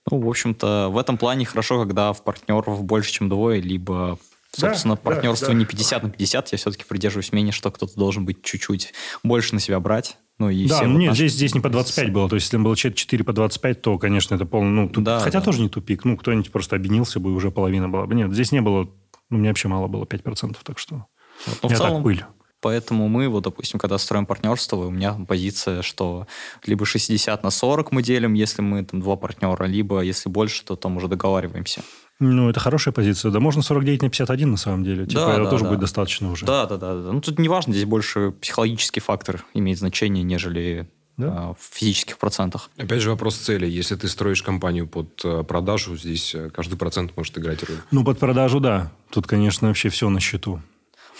[0.09, 4.19] Ну, в общем-то, в этом плане хорошо, когда в партнеров больше, чем двое, либо
[4.57, 5.59] Собственно, да, партнерство да, да.
[5.59, 6.51] не 50 на 50.
[6.51, 10.17] Я все-таки придерживаюсь мнения, что кто-то должен быть чуть-чуть больше на себя брать.
[10.37, 12.29] Ну, и да, ну, нет, здесь, здесь не по 25 было.
[12.29, 14.69] То есть, если было 4 по 25, то, конечно, это полный...
[14.69, 15.03] Ну, туп...
[15.03, 15.45] да, Хотя да.
[15.45, 16.03] тоже не тупик.
[16.03, 18.15] Ну, кто-нибудь просто объединился бы, и уже половина была бы.
[18.15, 18.89] Нет, здесь не было...
[19.29, 21.05] Ну, мне вообще мало было 5%, так что...
[21.45, 22.25] Вот, ну, в целом, так пыль.
[22.61, 26.25] Поэтому мы, вот, допустим, когда строим партнерство, у меня позиция, что
[26.65, 30.75] либо 60 на 40 мы делим, если мы там два партнера, либо если больше, то
[30.75, 31.83] там уже договариваемся.
[32.19, 33.31] Ну, это хорошая позиция.
[33.31, 35.05] Да можно 49 на 51 на самом деле.
[35.05, 35.69] Типа, да, это да, тоже да.
[35.69, 36.45] будет достаточно уже.
[36.45, 37.11] Да, да, да, да.
[37.11, 41.27] Ну, тут не важно, здесь больше психологический фактор имеет значение, нежели да?
[41.27, 42.69] А, в физических процентах.
[42.77, 43.67] Опять же вопрос цели.
[43.67, 47.77] Если ты строишь компанию под э, продажу, здесь э, каждый процент может играть роль.
[47.91, 48.91] Ну, под продажу, да.
[49.11, 50.61] Тут, конечно, вообще все на счету.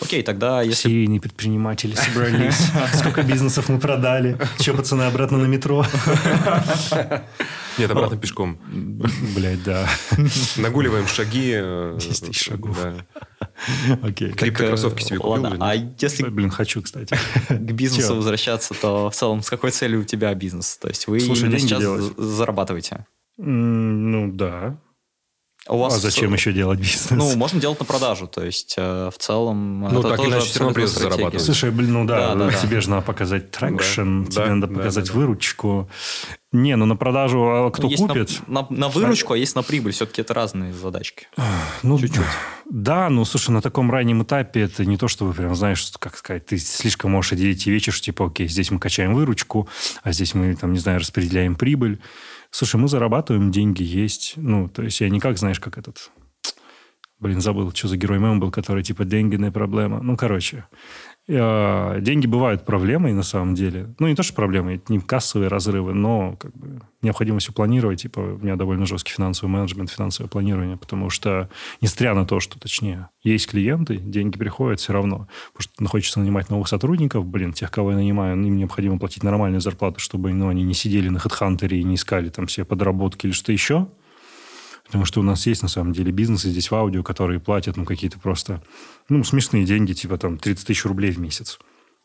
[0.00, 0.88] Окей, тогда если...
[0.88, 2.68] Серийные предприниматели собрались.
[2.94, 4.38] Сколько бизнесов мы продали.
[4.58, 5.84] Че, пацаны, обратно на метро?
[7.78, 8.58] Нет, обратно пешком.
[9.34, 9.88] Блять, да.
[10.56, 11.52] Нагуливаем шаги.
[11.52, 12.78] 10 э, тысяч шагов.
[14.02, 14.32] Окей.
[14.32, 15.56] Криптокроссовки себе купил?
[15.60, 16.24] А если...
[16.28, 17.16] Блин, хочу, кстати.
[17.48, 20.76] К бизнесу возвращаться, то в целом с какой целью у тебя бизнес?
[20.76, 21.82] То есть вы сейчас
[22.16, 23.06] зарабатываете?
[23.38, 24.78] Ну, да.
[25.68, 27.10] У вас а зачем еще делать бизнес?
[27.10, 30.46] Ну, можно делать на продажу, то есть э, в целом ну, это так тоже иначе
[30.46, 31.42] все равно придется зарабатывать.
[31.42, 32.80] Слушай, блин, ну да, да, да тебе да.
[32.80, 35.90] же надо показать traction, да, тебе да, надо показать да, да, выручку.
[36.52, 38.40] Не, ну на продажу а кто есть купит?
[38.46, 39.92] На, на, на выручку, а есть на прибыль.
[39.92, 41.26] Все-таки это разные задачки.
[41.82, 42.24] Ну, Чуть-чуть.
[42.70, 46.16] Да, ну, слушай, на таком раннем этапе это не то, что вы прям знаешь, как
[46.16, 49.68] сказать, ты слишком можешь отделить и вечер, что типа, окей, здесь мы качаем выручку,
[50.02, 52.00] а здесь мы, там, не знаю, распределяем прибыль.
[52.50, 54.34] Слушай, мы зарабатываем, деньги есть.
[54.36, 56.10] Ну, то есть я никак, знаешь, как этот...
[57.18, 60.02] Блин, забыл, что за герой мем был, который типа деньги не проблема.
[60.02, 60.66] Ну, короче,
[61.28, 63.94] деньги бывают проблемой на самом деле.
[63.98, 68.02] Ну, не то, что проблемой, не кассовые разрывы, но как бы необходимо все планировать.
[68.02, 72.60] Типа, у меня довольно жесткий финансовый менеджмент, финансовое планирование, потому что, несмотря на то, что,
[72.60, 75.26] точнее, есть клиенты, деньги приходят все равно.
[75.52, 79.60] Потому что хочется нанимать новых сотрудников, блин, тех, кого я нанимаю, им необходимо платить нормальную
[79.60, 83.32] зарплату, чтобы ну, они не сидели на HeadHunter и не искали там все подработки или
[83.32, 83.88] что еще.
[84.86, 87.84] Потому что у нас есть, на самом деле, бизнесы здесь в аудио, которые платят ну,
[87.84, 88.62] какие-то просто
[89.08, 91.58] ну, смешные деньги, типа там 30 тысяч рублей в месяц.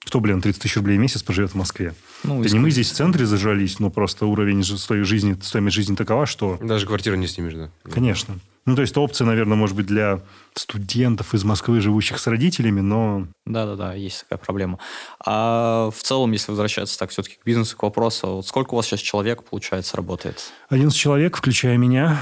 [0.03, 1.93] Кто, блин, 30 тысяч рублей в месяц проживет в Москве?
[2.23, 5.95] Ну, Это не мы здесь в центре зажались, но просто уровень своей жизни, стоимость жизни
[5.95, 6.57] такова, что...
[6.59, 7.69] Даже квартиру не снимешь, да?
[7.83, 8.39] Конечно.
[8.65, 10.21] Ну, то есть, опция, наверное, может быть для
[10.55, 13.27] студентов из Москвы, живущих с родителями, но...
[13.45, 14.79] Да-да-да, есть такая проблема.
[15.23, 18.87] А в целом, если возвращаться так все-таки к бизнесу, к вопросу, вот сколько у вас
[18.87, 20.51] сейчас человек, получается, работает?
[20.69, 22.21] 11 человек, включая меня.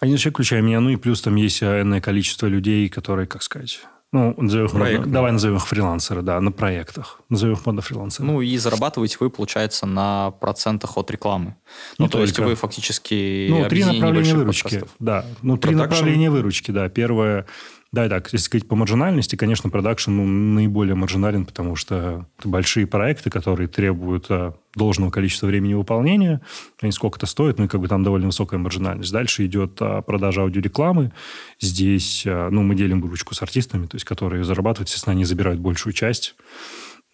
[0.00, 3.80] Один человек, включая меня, ну и плюс там есть энное количество людей, которые, как сказать,
[4.12, 7.20] ну, назовем их, Проект, давай назовем их фрилансеры, да, на проектах.
[7.28, 8.26] Назовем их монофрилансеры.
[8.26, 11.54] Ну, и зарабатываете вы, получается, на процентах от рекламы.
[11.98, 12.22] Ну, то только.
[12.26, 14.90] есть вы фактически Ну, три направления выручки, подкастов.
[14.98, 15.24] да.
[15.42, 16.88] Ну, три направления выручки, да.
[16.88, 17.46] Первое
[17.92, 22.86] да, так, если сказать по маржинальности, конечно, продакшн ну, наиболее маржинален, потому что это большие
[22.86, 26.40] проекты, которые требуют а, должного количества времени выполнения,
[26.80, 29.10] они сколько-то стоят, ну и как бы там довольно высокая маржинальность.
[29.10, 31.10] Дальше идет а, продажа аудиорекламы.
[31.58, 35.58] Здесь, а, ну, мы делим выручку с артистами, то есть которые зарабатывают, естественно, они забирают
[35.58, 36.36] большую часть.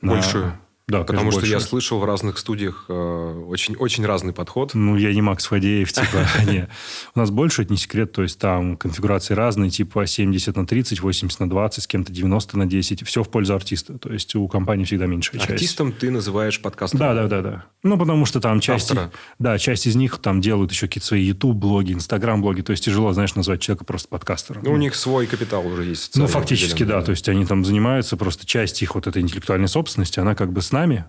[0.02, 0.52] Большую?
[0.88, 1.52] Да, Потому что больше.
[1.52, 4.70] я слышал в разных студиях э, очень, очень разный подход.
[4.74, 6.68] Ну, я не Макс Фадеев, типа, не.
[7.12, 11.00] У нас больше, это не секрет, то есть там конфигурации разные, типа 70 на 30,
[11.00, 13.98] 80 на 20, с кем-то 90 на 10, все в пользу артиста.
[13.98, 15.50] То есть у компании всегда меньшая часть.
[15.50, 17.00] Артистом ты называешь подкастом?
[17.00, 17.64] Да, да, да, да.
[17.82, 18.92] Ну, потому что там часть...
[18.92, 19.10] Автора.
[19.40, 23.34] Да, часть из них там делают еще какие-то свои YouTube-блоги, Instagram-блоги, то есть тяжело, знаешь,
[23.34, 24.62] назвать человека просто подкастером.
[24.64, 26.16] Ну, у них свой капитал уже есть.
[26.16, 27.02] Ну, фактически, да.
[27.02, 30.62] То есть они там занимаются, просто часть их вот этой интеллектуальной собственности, она как бы
[30.62, 31.04] с нами,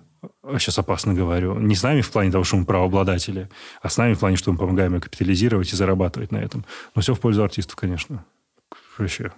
[0.58, 3.50] сейчас опасно говорю, не с нами в плане того, что мы правообладатели,
[3.82, 6.66] а с нами в плане, что мы помогаем им капитализировать и зарабатывать на этом.
[6.96, 8.24] Но все в пользу артистов, конечно.
[8.98, 9.32] Вообще.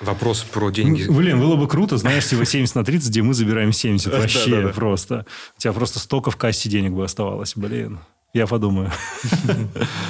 [0.00, 1.04] Вопрос про деньги.
[1.10, 4.12] Блин, было бы круто, знаешь, типа 70 на 30, где мы забираем 70.
[4.12, 4.72] Вообще Да-да-да.
[4.74, 5.26] просто.
[5.56, 7.54] У тебя просто столько в кассе денег бы оставалось.
[7.56, 7.98] Блин.
[8.34, 8.90] Я подумаю.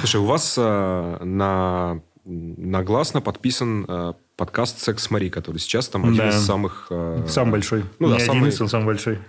[0.01, 5.87] Слушай, у вас э, на, на гласно подписан э, подкаст «Секс с Мари», который сейчас
[5.87, 6.29] там один Да.
[6.29, 6.87] из самых...
[6.89, 7.85] э, Самый большой.
[7.99, 9.19] Ну да, самый- единственный, самый большой.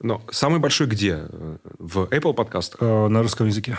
[0.00, 1.26] Но самый большой где?
[1.28, 2.82] Э, В Apple подкастах?
[2.82, 3.78] Э, На русском языке.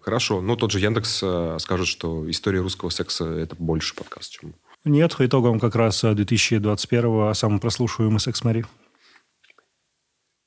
[0.00, 0.40] Хорошо.
[0.40, 4.54] Ну, тот же Яндекс э, скажет, что история русского секса– это больше подкаст, чем...
[4.84, 8.64] Нет, по итогам как раз э, 2021 самый прослушиваемый секс Мари.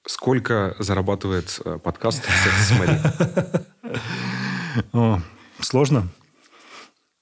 [0.08, 3.00] Сколько зарабатывает э, подкаст «Секс с Мари»?
[4.94, 5.20] О,
[5.60, 6.08] сложно?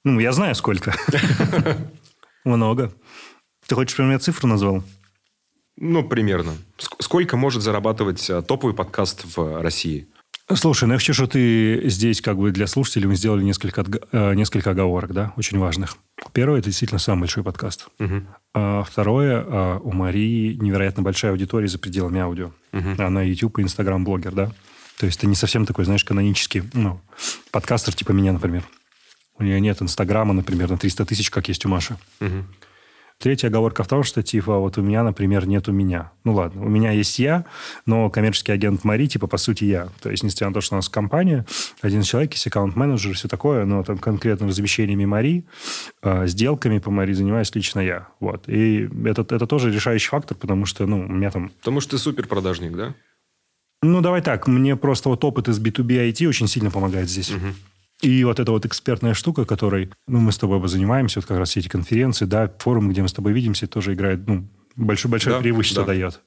[0.03, 0.93] Ну, я знаю, сколько.
[2.45, 2.93] Много.
[3.67, 4.83] Ты хочешь, чтобы я цифру назвал?
[5.77, 6.53] Ну, примерно.
[6.77, 10.07] Ск- Сколько может зарабатывать э, топовый подкаст в России?
[10.53, 14.33] Слушай, ну я хочу, что ты здесь как бы для слушателей мы сделали несколько, э,
[14.35, 15.97] несколько оговорок, да, очень важных.
[16.33, 17.87] Первое, это действительно самый большой подкаст.
[17.97, 18.27] Мгм.
[18.53, 22.51] А второе, а, у Марии невероятно большая аудитория за пределами аудио.
[22.99, 24.51] Она YouTube и Instagram блогер, да.
[24.99, 27.01] То есть ты не совсем такой, знаешь, канонический, ну,
[27.51, 28.63] подкастер типа меня, например.
[29.39, 31.97] У нее нет Инстаграма, например, на 300 тысяч, как есть у Маши.
[32.19, 32.47] Мгм.
[33.17, 36.11] Третья оговорка в том, что, типа, вот у меня, например, нет у меня.
[36.25, 37.45] Ну, ладно, у меня есть я,
[37.85, 39.87] но коммерческий агент Мари, типа, по сути, я.
[40.01, 41.45] То есть, несмотря на то, что у нас компания,
[41.81, 45.45] один человек, есть аккаунт-менеджер, все такое, но там конкретно размещениями Мари,
[46.03, 48.09] э, сделками по Мари занимаюсь лично я.
[48.19, 48.49] Вот.
[48.49, 51.51] И это, это тоже решающий фактор, потому что, ну, у меня там...
[51.59, 52.93] Потому что ты супер продажник, да?
[53.81, 57.31] Ну, давай так, мне просто вот опыт из B2B IT очень сильно помогает здесь.
[58.01, 61.49] И вот эта вот экспертная штука, которой ну, мы с тобой занимаемся, вот как раз
[61.49, 65.37] все эти конференции, да, форумы, где мы с тобой видимся, тоже играет, ну, большое, большое
[65.37, 65.87] Да, преимущество да.
[65.87, 66.21] дает.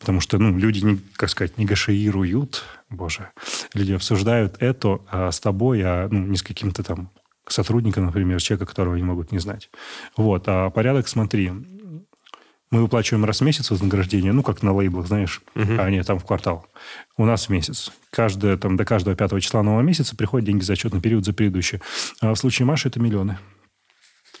[0.00, 3.30] Потому что, ну, люди, не, как сказать, негашируют, боже,
[3.74, 7.10] люди обсуждают это а с тобой, а ну, не с каким-то там
[7.46, 9.70] сотрудником, например, человека, которого они могут не знать.
[10.16, 11.52] Вот, а порядок, смотри,
[12.70, 16.24] мы выплачиваем раз в месяц вознаграждение, ну, как на лейблах, знаешь, а не там в
[16.24, 16.66] квартал.
[17.16, 17.92] У нас в месяц.
[18.10, 21.80] Каждое, там, до каждого пятого числа нового месяца приходят деньги за отчетный период за предыдущий.
[22.20, 23.38] А в случае Маши это миллионы.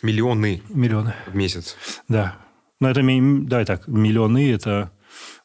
[0.02, 1.76] Миллионы Миллионы, в месяц.
[2.08, 2.36] да.
[2.80, 4.90] Но это, давай так, миллионы это,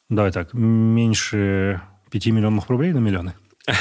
[0.08, 3.34] давай так, меньше 5 миллионов рублей на миллионы.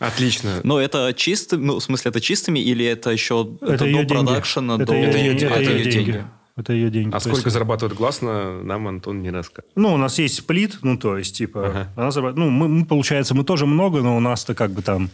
[0.00, 0.60] Отлично.
[0.64, 4.08] Но это чисто, ну, в смысле, это чистыми или это еще Это, до ее деньги.
[4.08, 4.94] продакшена, это до...
[4.94, 5.34] ее, Это ее.
[5.36, 6.10] Это Это ее ее деньги.
[6.12, 6.24] деньги.
[6.56, 7.10] Это ее деньги.
[7.14, 9.70] А То сколько есть- зарабатывает гласно, нам Антон не расскажет.
[9.74, 11.92] Ну, у нас есть сплит, ну, то есть, типа, Ага.
[11.96, 15.10] она зарабат- ну, мы, мы, получается, мы тоже много, но у нас-то как бы там,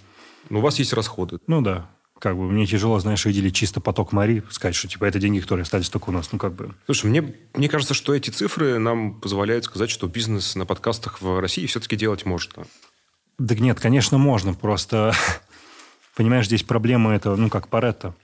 [0.51, 1.39] Ну, у вас есть расходы.
[1.49, 1.91] ну, да,
[2.21, 5.63] как бы мне тяжело, знаешь, выделить чисто поток Мари, сказать, что, типа, это деньги, которые
[5.65, 6.73] остались только у нас, ну, как бы.
[6.87, 11.41] Слушай, мне, мне кажется, что эти цифры нам позволяют сказать, что бизнес на подкастах в
[11.41, 12.65] России все-таки делать можно.
[13.41, 15.13] Да нет, конечно, можно, просто,
[16.17, 18.15] понимаешь, здесь проблема это, ну, как Паретто,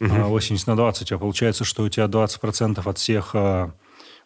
[0.00, 3.72] А, 80 на 20, а получается, что у тебя 20% от всех а,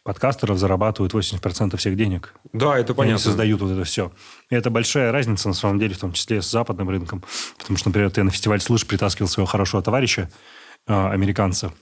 [0.03, 2.35] подкастеров зарабатывают 80% всех денег.
[2.53, 3.19] Да, это И Они понятно.
[3.19, 4.11] создают вот это все.
[4.51, 7.23] И это большая разница, на самом деле, в том числе с западным рынком.
[7.59, 10.31] Потому что, например, ты на фестиваль слыш притаскивал своего хорошего товарища,
[10.87, 11.73] а, американца.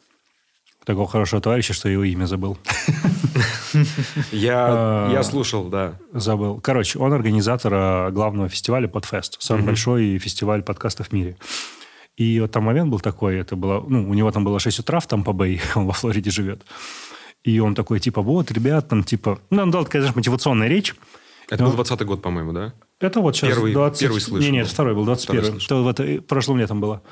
[0.84, 2.58] Такого хорошего товарища, что его имя забыл.
[4.32, 5.10] Я, А.
[5.12, 5.94] я слушал, да.
[6.12, 6.60] Забыл.
[6.60, 9.32] Короче, он организатор главного фестиваля Podfest.
[9.38, 11.36] Самый большой фестиваль подкастов в мире.
[12.16, 15.00] И вот там момент был такой, это было, ну, у него там было 6 утра
[15.00, 16.64] в Тампа-Бэй, он во Флориде живет.
[17.44, 19.38] И он такой, типа, вот, ребят, там, типа...
[19.50, 20.94] Ну, он дал, конечно, мотивационная речь.
[21.48, 22.74] Это был 20 год, по-моему, да?
[22.98, 24.00] Это вот сейчас Первый- 20...
[24.00, 25.62] первый слыш Не, нет, второй был, 21 Второй слыш.
[25.62, 27.02] Что в это, прошлым летом было.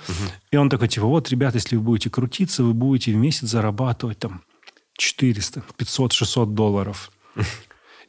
[0.50, 4.18] И он такой, типа, вот, ребят, если вы будете крутиться, вы будете в месяц зарабатывать
[4.18, 4.42] там
[4.96, 7.12] 400, 500, 600 долларов.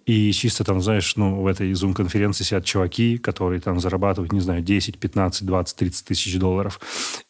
[0.06, 4.62] И чисто там, знаешь, ну, в этой Zoom-конференции сидят чуваки, которые там зарабатывают, не знаю,
[4.62, 6.80] 10, 15, 20, 30 тысяч долларов.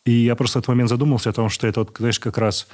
[0.06, 2.68] И я просто в этот момент задумался о том, что это, вот, знаешь, как раз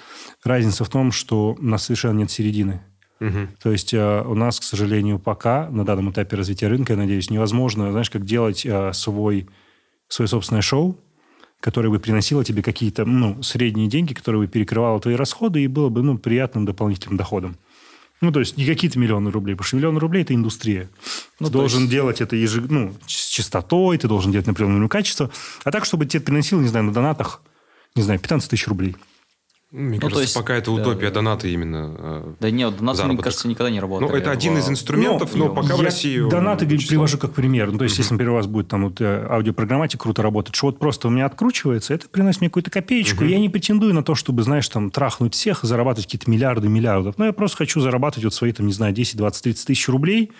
[0.43, 2.81] разница в том, что у нас совершенно нет середины.
[3.61, 7.29] То есть э, у нас, к сожалению, пока на данном этапе развития рынка, я надеюсь,
[7.29, 9.47] невозможно, знаешь, как делать э, свой,
[10.07, 10.97] свое собственное шоу,
[11.59, 15.89] которое бы приносило тебе какие-то ну, средние деньги, которые бы перекрывало твои расходы и было
[15.89, 17.57] бы ну, приятным дополнительным доходом.
[18.21, 20.89] Ну, то есть не какие-то миллионы рублей, потому что миллионы рублей– это индустрия.
[21.39, 24.89] Ну, ты должен есть- делать это ежи, ну, с частотой, ты должен делать на определенном
[24.89, 25.29] качестве.
[25.63, 27.41] А так, чтобы тебе приносило, не знаю, на донатах,
[27.95, 28.95] не знаю, 15 тысяч рублей.
[29.71, 31.13] Мне Ну, то кажется, есть, пока это да, утопия да.
[31.15, 31.95] донаты именно.
[31.97, 33.23] э, Да нет, донаты, мне Заработок.
[33.23, 34.09] кажется, никогда не работали.
[34.09, 36.19] Ну, это один в- из инструментов, но Ну, пока в я России...
[36.19, 37.71] он Донаты очень привожу как пример.
[37.71, 40.65] Ну, то есть, если, например, у вас будет там вот, э, аудиопрограмматик круто работать, что
[40.67, 43.23] вот просто у меня откручивается, это приносит мне какую-то копеечку.
[43.23, 47.17] Я не претендую на то, чтобы, знаешь, там, трахнуть всех зарабатывать какие-то миллиарды миллиардов.
[47.17, 50.31] Но я просто хочу зарабатывать вот свои, там, не знаю, 10, 20, 30 тысяч рублей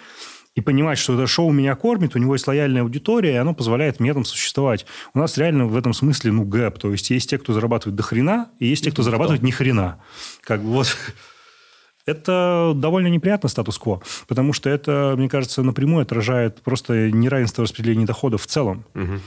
[0.56, 4.00] и понимать, что это шоу меня кормит, у него есть лояльная аудитория, и оно позволяет
[4.00, 4.86] мне там существовать.
[5.14, 6.78] У нас реально в этом смысле, ну, гэп.
[6.78, 10.02] То есть есть те, кто зарабатывает до хрена, и есть те, кто зарабатывает ни хрена.
[10.42, 10.98] Как бы вот...
[12.08, 18.42] Это довольно неприятно статус-кво, потому что это, мне кажется, напрямую отражает просто неравенство распределения доходов
[18.42, 18.86] в целом.
[18.96, 19.22] Мгм.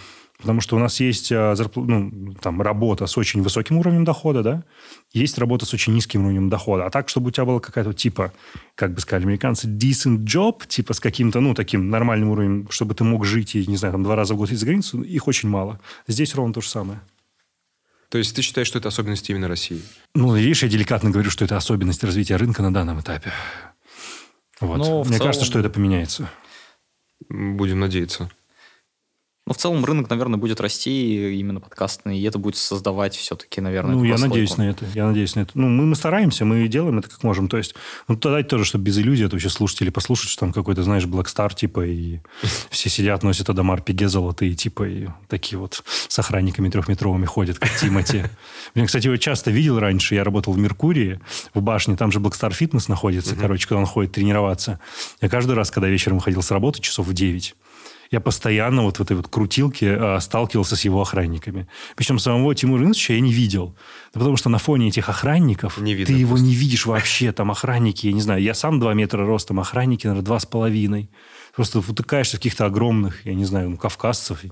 [0.45, 4.63] Потому что у нас есть зарпл- ну, там, работа с очень высоким уровнем дохода, да,
[5.11, 6.85] есть работа с очень низким уровнем дохода.
[6.85, 8.31] А так, чтобы у тебя была какая-то типа,
[8.75, 13.05] как бы сказали американцы, decent job, типа с каким-то, ну, таким нормальным уровнем, чтобы ты
[13.05, 15.49] мог жить и, не знаю, там, два раза в год из за границу, их очень
[15.49, 15.81] мало.
[16.07, 17.01] Здесь ровно то же самое.
[18.11, 19.81] То есть ты считаешь, что это особенность именно России?
[20.15, 23.33] Ну, видишь, я деликатно говорю, что это особенность развития рынка на данном этапе.
[24.61, 24.79] Вот.
[24.79, 26.29] В Мне целом- кажется, что это поменяется.
[27.31, 28.31] Будем надеяться.
[29.47, 33.95] Ну, в целом рынок, наверное, будет расти именно подкастный, и это будет создавать все-таки, наверное,
[33.95, 34.35] Ну, я прослойку.
[34.35, 34.87] надеюсь на это.
[34.95, 35.51] Я надеюсь на это.
[35.53, 37.49] Ну, мы, мы стараемся, мы делаем это как можем.
[37.49, 37.75] То есть,
[38.09, 41.27] ну, тогда тоже, чтобы без иллюзий, это вообще слушатели послушать, что там какой-то, знаешь, Black
[41.27, 42.21] Star, типа, и
[42.71, 47.71] все сидят, носят Адамар Пиге золотые, типа, и такие вот с охранниками трехметровыми ходят, как
[47.79, 48.25] Тимати.
[48.75, 50.15] Я, кстати, его часто видел раньше.
[50.15, 51.21] Я работал в Меркурии,
[51.53, 54.81] в башне, там же Black Star Fitness находится, короче, когда он ходит тренироваться.
[55.21, 57.55] Я каждый раз, когда вечером выходил с работы, часов в 9,
[58.15, 61.67] я постоянно вот в этой вот крутилке а, сталкивался с его охранниками.
[61.97, 63.77] Причем самого Тимура Инсовича я не видел.
[64.13, 66.47] Да потому что на фоне этих охранников Не видно ты его просто.
[66.47, 67.33] не видишь вообще.
[67.33, 71.11] Там охранники, я не знаю, я сам 2 метра ростом, охранники, наверное, два с половиной.
[71.57, 74.45] Просто утыкаешься в каких-то огромных, я не знаю, ну, кавказцев.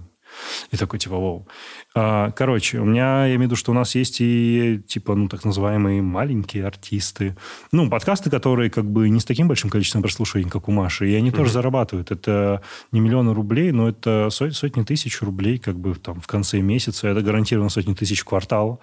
[0.70, 1.49] И, такой, типа, вау.
[1.95, 5.28] А, короче, у меня, я имею в виду, что у нас есть и, типа, ну,
[5.28, 7.37] так называемые маленькие артисты.
[7.70, 11.14] Ну, подкасты, которые как бы не с таким большим количеством прослушиваний, как у Маши, и
[11.14, 12.11] они тоже зарабатывают.
[12.11, 12.62] Это
[12.93, 17.09] не миллионы рублей, но это сот- сотни тысяч рублей как бы там в конце месяца.
[17.09, 18.80] Это гарантированно сотни тысяч в квартал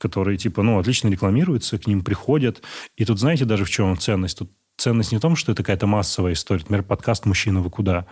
[0.00, 2.62] которые, типа, ну, отлично рекламируются, к ним приходят.
[2.96, 4.38] И тут, знаете, даже в чем ценность?
[4.38, 6.62] Тут ценность не в том, что это какая-то массовая история.
[6.62, 8.06] Например, подкаст «Мужчина, вы куда?».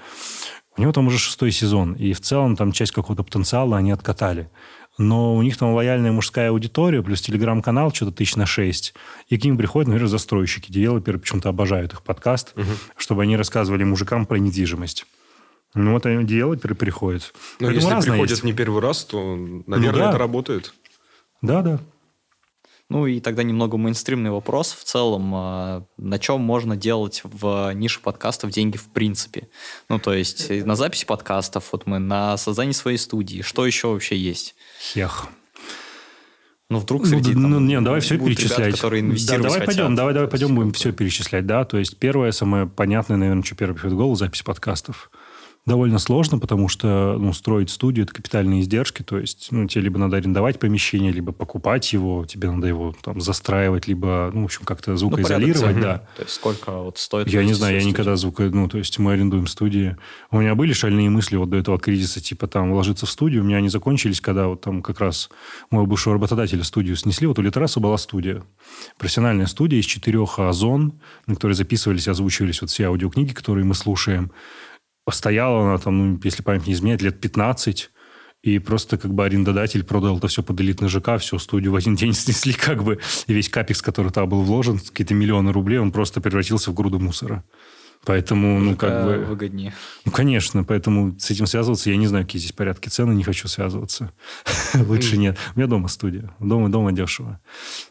[0.78, 4.48] У него там уже шестой сезон, и в целом там часть какого-то потенциала они откатали.
[4.96, 8.94] Но у них там лояльная мужская аудитория, плюс телеграм-канал, что-то тысяч на шесть.
[9.28, 12.54] И к ним приходят, например, застройщики, девелоперы почему-то обожают их подкаст,
[12.96, 15.06] чтобы они рассказывали мужикам про недвижимость.
[15.74, 17.32] Ну, вот они девелоперы приходят.
[17.60, 18.44] Но Поэтому если приходят есть.
[18.44, 20.08] не первый раз, то, наверное, да.
[20.10, 20.74] это работает.
[21.42, 21.80] Да, да.
[22.90, 24.72] Ну и тогда немного мейнстримный вопрос.
[24.72, 29.48] В целом, а, на чем можно делать в нише подкастов деньги в принципе?
[29.90, 33.42] Ну, то есть э, на записи подкастов, вот мы, на создании своей студии.
[33.42, 34.54] Что еще вообще есть?
[34.80, 35.28] Хех.
[36.70, 38.58] Ну, вдруг Ну, среди да, там, ну, не, давай все перечислять.
[38.58, 39.76] ребята, которые да, инвестировать давай хотят.
[39.76, 41.64] пойдем, давай, давай пойдем, будем все перечислять, да.
[41.64, 45.10] То есть первое, самое понятное, наверное, что первое приходит в голову, запись подкастов.
[45.68, 49.02] Довольно сложно, потому что ну, строить студию– это капитальные издержки.
[49.02, 53.20] То есть ну, тебе либо надо арендовать помещение, либо покупать его, тебе надо его там
[53.20, 55.82] застраивать, либо, ну, в общем, как-то ну, звукоизолировать, цен.
[55.82, 55.98] да.
[56.16, 57.28] То есть сколько вот стоит...
[57.28, 58.44] Я не знаю, я свою никогда звука...
[58.44, 59.98] Ну, то есть мы арендуем студии.
[60.30, 63.42] У меня были шальные мысли вот до этого кризиса, типа там вложиться в студию.
[63.42, 65.28] У меня они закончились, когда вот там как раз
[65.70, 67.26] моего бывшего работодателя студию снесли.
[67.26, 68.42] Вот у Литераса была студия.
[68.96, 70.94] Профессиональная студия из четырех а, зон,
[71.26, 74.32] на которой записывались и озвучивались вот все аудиокниги, которые мы слушаем.
[75.08, 77.90] Постояла она там, ну, если память не изменяет, лет 15.
[78.42, 81.94] И просто как бы арендодатель продал это все под элитный ЖК, всю студию в один
[81.94, 82.98] день снесли как бы.
[83.26, 86.98] И весь капекс, который туда был вложен, какие-то миллионы рублей, он просто превратился в груду
[86.98, 87.42] мусора.
[88.08, 89.18] Поэтому, ну, как бы...
[89.18, 89.74] выгоднее.
[90.06, 93.48] Ну, конечно, поэтому с этим связываться, я не знаю, какие здесь порядки цены, не хочу
[93.48, 94.12] связываться.
[94.74, 95.36] Лучше нет.
[95.54, 96.30] У меня дома студия.
[96.40, 97.38] Дома, дома дешево.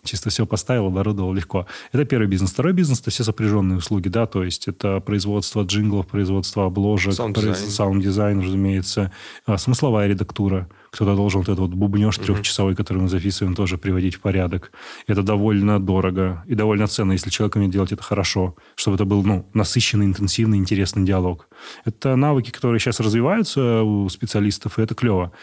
[0.04, 1.68] Чисто все поставил, оборудовал легко.
[1.92, 2.50] Это первый бизнес.
[2.50, 8.40] Второй бизнес– это все сопряженные услуги, да, то есть это производство джинглов, производство обложек, саунд-дизайн,
[8.40, 9.12] разумеется,
[9.46, 10.68] а, смысловая редактура.
[10.98, 14.72] Кто-то должен вот этот вот бубнеж трехчасовой, который мы записываем, тоже приводить в порядок.
[15.06, 19.24] Это довольно дорого и довольно ценно, если человек умеет делать это хорошо, чтобы это был
[19.24, 21.50] ну, насыщенный, интенсивный, интересный диалог.
[21.86, 25.34] Это навыки, которые сейчас развиваются у специалистов, и это клево.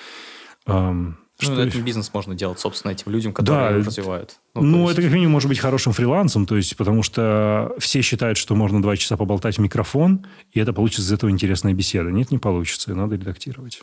[0.66, 4.40] Ну, что этот бизнес можно делать, собственно, этим людям, которые Да, его развивают.
[4.54, 8.38] ну, есть- это как минимум может быть хорошим фрилансом, то есть, потому что все считают,
[8.38, 12.10] что можно два часа поболтать в микрофон, и это получится из этого интересная беседа.
[12.10, 13.82] Нет, не получится, и надо редактировать.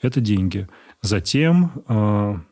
[0.00, 0.68] Это деньги.
[1.02, 2.44] Затем...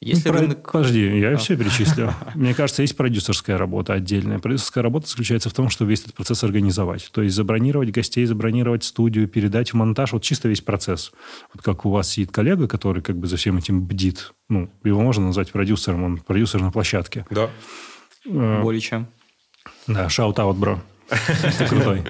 [0.00, 0.70] Если ну, про- рынок...
[0.72, 1.36] Подожди, я А.
[1.38, 2.12] все перечислил.
[2.36, 4.38] Мне кажется, есть продюсерская работа отдельная.
[4.38, 7.10] Продюсерская работа заключается в том, что весь этот процесс организовать.
[7.12, 10.12] То есть забронировать гостей, забронировать студию, передать в монтаж.
[10.12, 11.10] Вот чисто весь процесс.
[11.52, 14.32] Вот как у вас сидит коллега, который как бы за всем этим бдит.
[14.48, 16.04] Ну, его можно назвать продюсером.
[16.04, 17.26] Он продюсер на площадке.
[17.30, 17.50] Да.
[18.24, 19.08] Э, Более чем.
[19.88, 20.80] Да, shout-out, бро.
[21.58, 22.04] Ты крутой.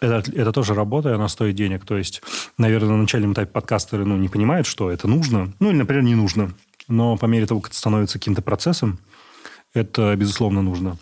[0.00, 1.84] А, Это, это тоже работа, и она стоит денег.
[1.84, 2.22] То есть,
[2.56, 5.52] наверное, на начальном этапе подкастеры ну, не понимают, что это нужно.
[5.60, 6.52] Ну, или, например, не нужно.
[6.88, 8.98] Но по мере того, как это становится каким-то процессом,
[9.74, 10.96] это, безусловно, нужно.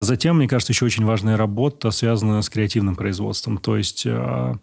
[0.00, 3.58] Затем, мне кажется, еще очень важная работа связана с креативным производством.
[3.58, 4.54] То есть э,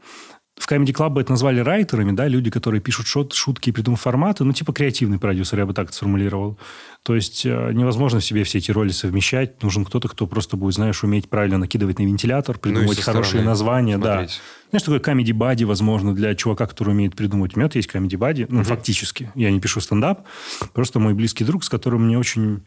[0.58, 4.44] в Comedy Club это назвали райтерами, да, люди, которые пишут шут, шутки и придумывают форматы,
[4.44, 6.60] ну, типа креативный продюсер, я бы так это сформулировал.
[7.04, 9.64] То есть э, невозможно в себе все эти роли совмещать.
[9.64, 13.98] Нужен кто-то, кто просто будет, знаешь, уметь правильно накидывать на вентилятор, придумывать ну, хорошие названия,
[13.98, 14.30] смотреть.
[14.30, 14.70] да.
[14.70, 17.56] Знаешь, такой comedy buddy, возможно, для чувака, который умеет придумывать.
[17.56, 18.66] У меня есть comedy buddy, ну, угу.
[18.66, 19.32] фактически.
[19.36, 20.28] Я не пишу стендап,
[20.74, 22.62] просто мой близкий друг, с которым мне очень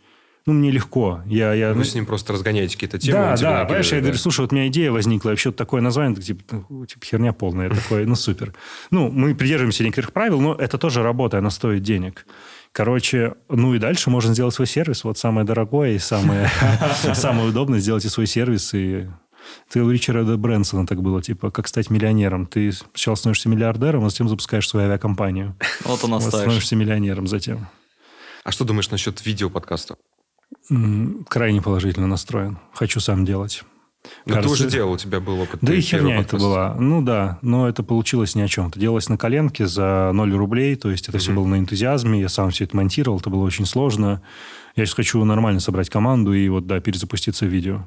[0.47, 1.23] ну, мне легко.
[1.27, 1.73] Я, я...
[1.73, 3.19] Вы с ним просто разгоняете какие-то темы.
[3.19, 3.97] Да, да, понимаешь, да.
[3.97, 7.07] я говорю, слушай, вот у меня идея возникла, вообще вот такое название, типа, ну, типа
[7.07, 8.53] херня полная, такое, ну, супер.
[8.91, 12.27] Ну, мы придерживаемся некоторых правил, но это тоже работа, она стоит денег.
[12.73, 15.05] Короче, ну и дальше можно сделать свой сервис.
[15.05, 16.51] Вот самое дорогое и самое,
[17.15, 18.75] самое удобное сделайте свой сервис.
[18.75, 19.07] И
[19.71, 22.47] ты у Ричарда Брэнсона так было, типа, как стать миллионером.
[22.47, 25.57] Ты сначала становишься миллиардером, а затем запускаешь свою авиакомпанию.
[25.85, 27.69] Вот он вот становишься миллионером затем.
[28.43, 29.97] А что думаешь насчет видеоподкаста?
[31.29, 32.59] Крайне положительно настроен.
[32.73, 33.65] Хочу сам делать.
[34.27, 35.61] Но Кажется, ты уже делал, у тебя был опыт.
[35.63, 36.75] Да и херня это была.
[36.79, 38.69] Ну да, но это получилось ни о чем.
[38.69, 41.21] Это делалось на коленке за 0 рублей, то есть это mm-hmm.
[41.21, 44.23] все было на энтузиазме, я сам все это монтировал, это было очень сложно.
[44.77, 47.87] Я сейчас хочу нормально собрать команду и вот, да, перезапуститься в видео.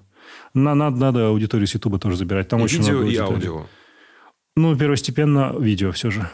[0.54, 2.48] На, надо, надо аудиторию с Ютуба тоже забирать.
[2.48, 3.66] Там и очень видео, много и аудио.
[4.56, 6.28] Ну, первостепенно видео все же.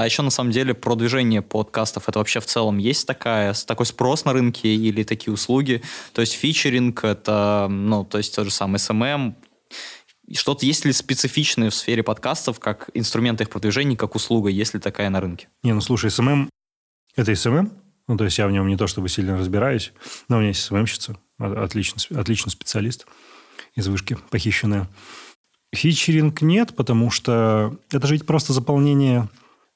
[0.00, 4.24] А еще, на самом деле, продвижение подкастов, это вообще в целом есть такая, такой спрос
[4.24, 5.82] на рынке или такие услуги?
[6.14, 9.34] То есть фичеринг, это, ну, то есть тот же самый SMM,
[10.32, 14.80] что-то есть ли специфичное в сфере подкастов, как инструмент их продвижения, как услуга, есть ли
[14.80, 15.48] такая на рынке?
[15.62, 16.48] Не, ну слушай, SMM–
[17.16, 17.70] это SMM,
[18.08, 19.92] ну, то есть я в нем не то чтобы сильно разбираюсь,
[20.28, 23.06] но у меня есть СММщица, отличный, отличный специалист
[23.74, 24.88] из вышки, похищенная.
[25.74, 29.28] Фичеринг нет, потому что это же ведь просто заполнение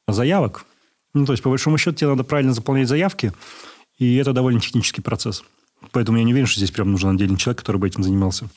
[0.08, 0.64] заявок.
[1.12, 3.32] Ну, то есть, по большому счету, тебе надо правильно заполнять заявки,
[3.98, 5.44] и это довольно технический процесс.
[5.92, 8.48] Поэтому я не уверен, что здесь прям нужен отдельный человек, который бы этим занимался.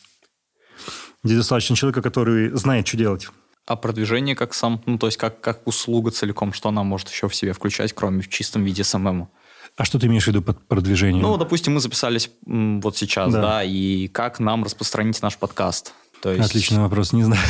[1.24, 3.28] Здесь достаточно человека, который знает, что делать.
[3.66, 7.28] А продвижение как сам, ну, то есть как, как услуга целиком, что она может еще
[7.28, 9.30] в себе включать, кроме в чистом виде самому?
[9.76, 11.22] А что ты имеешь в виду под продвижением?
[11.22, 15.94] Ну, допустим, мы записались вот сейчас, да, да и как нам распространить наш подкаст?
[16.22, 16.50] То есть...
[16.50, 17.42] Отличный вопрос, не знаю.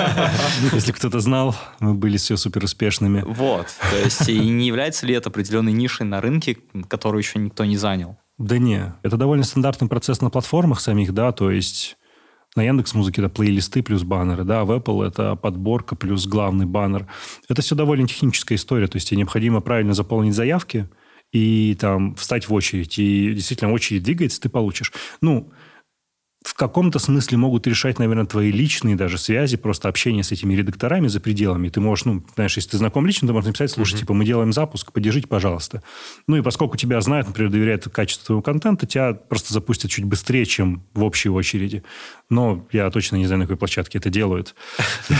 [0.72, 3.22] Если кто-то знал, мы были все супер успешными.
[3.26, 6.56] Вот, то есть и не является ли это определенной нишей на рынке,
[6.88, 8.16] которую еще никто не занял?
[8.38, 11.96] Да не, это довольно стандартный процесс на платформах самих, да, то есть
[12.54, 17.06] на Яндекс Музыке это плейлисты плюс баннеры, да, в Apple это подборка плюс главный баннер.
[17.48, 20.88] Это все довольно техническая история, то есть тебе необходимо правильно заполнить заявки
[21.32, 24.92] и там встать в очередь, и действительно очередь двигается, ты получишь.
[25.20, 25.52] Ну,
[26.46, 31.08] в каком-то смысле могут решать, наверное, твои личные даже связи, просто общение с этими редакторами
[31.08, 31.70] за пределами.
[31.70, 33.98] Ты можешь, ну, знаешь, если ты знаком лично, ты можешь написать, слушай, uh-huh.
[33.98, 35.82] типа, мы делаем запуск, поддержите, пожалуйста.
[36.28, 40.46] Ну, и поскольку тебя знают, например, доверяют качеству твоего контента, тебя просто запустят чуть быстрее,
[40.46, 41.82] чем в общей очереди.
[42.30, 44.54] Но я точно не знаю, на какой площадке это делают,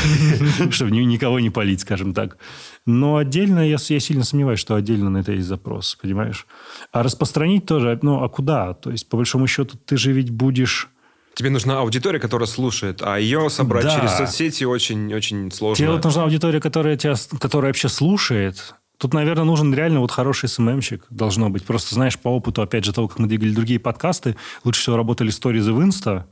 [0.70, 2.38] чтобы никого не палить, скажем так.
[2.86, 6.46] Но отдельно, я сильно сомневаюсь, что отдельно на это есть запрос, понимаешь?
[6.92, 8.74] А распространить тоже, ну, а куда?
[8.74, 10.88] То есть, по большому счету, ты же ведь будешь
[11.36, 13.94] Тебе нужна аудитория, которая слушает, а ее собрать да.
[13.94, 15.76] через соцсети очень-очень сложно.
[15.76, 18.74] Тебе вот нужна аудитория, которая, тебя, которая вообще слушает.
[18.96, 21.62] Тут, наверное, нужен реально вот хороший СММщик, должно быть.
[21.62, 24.34] Просто, знаешь, по опыту, опять же, того, как мы двигали другие подкасты,
[24.64, 26.26] лучше всего работали сторизы в Инста,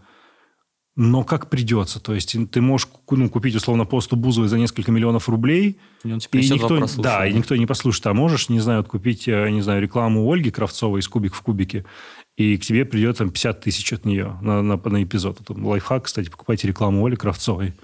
[0.96, 2.00] но как придется.
[2.00, 6.18] То есть ты можешь ну, купить, условно, посту Бузовой за несколько миллионов рублей, и, он
[6.18, 8.06] и никто, да, и никто не послушает.
[8.06, 11.84] А можешь, не знаю, купить, э, не знаю, рекламу Ольги Кравцовой из «Кубик в кубике»,
[12.36, 15.40] и к тебе придет там 50 тысяч от нее на, на, на эпизод.
[15.40, 17.74] Это лайфхак, кстати, покупайте рекламу Оли Кравцовой.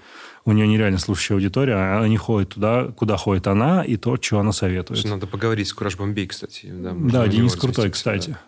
[0.43, 4.39] У нее нереально слушающая аудитория, а они ходят туда, куда ходит она, и то, что
[4.39, 5.03] она советует.
[5.05, 6.65] Надо поговорить с Кураж Бомбей, кстати.
[6.65, 8.31] Да, да Денис крутой, кстати.
[8.31, 8.39] Да.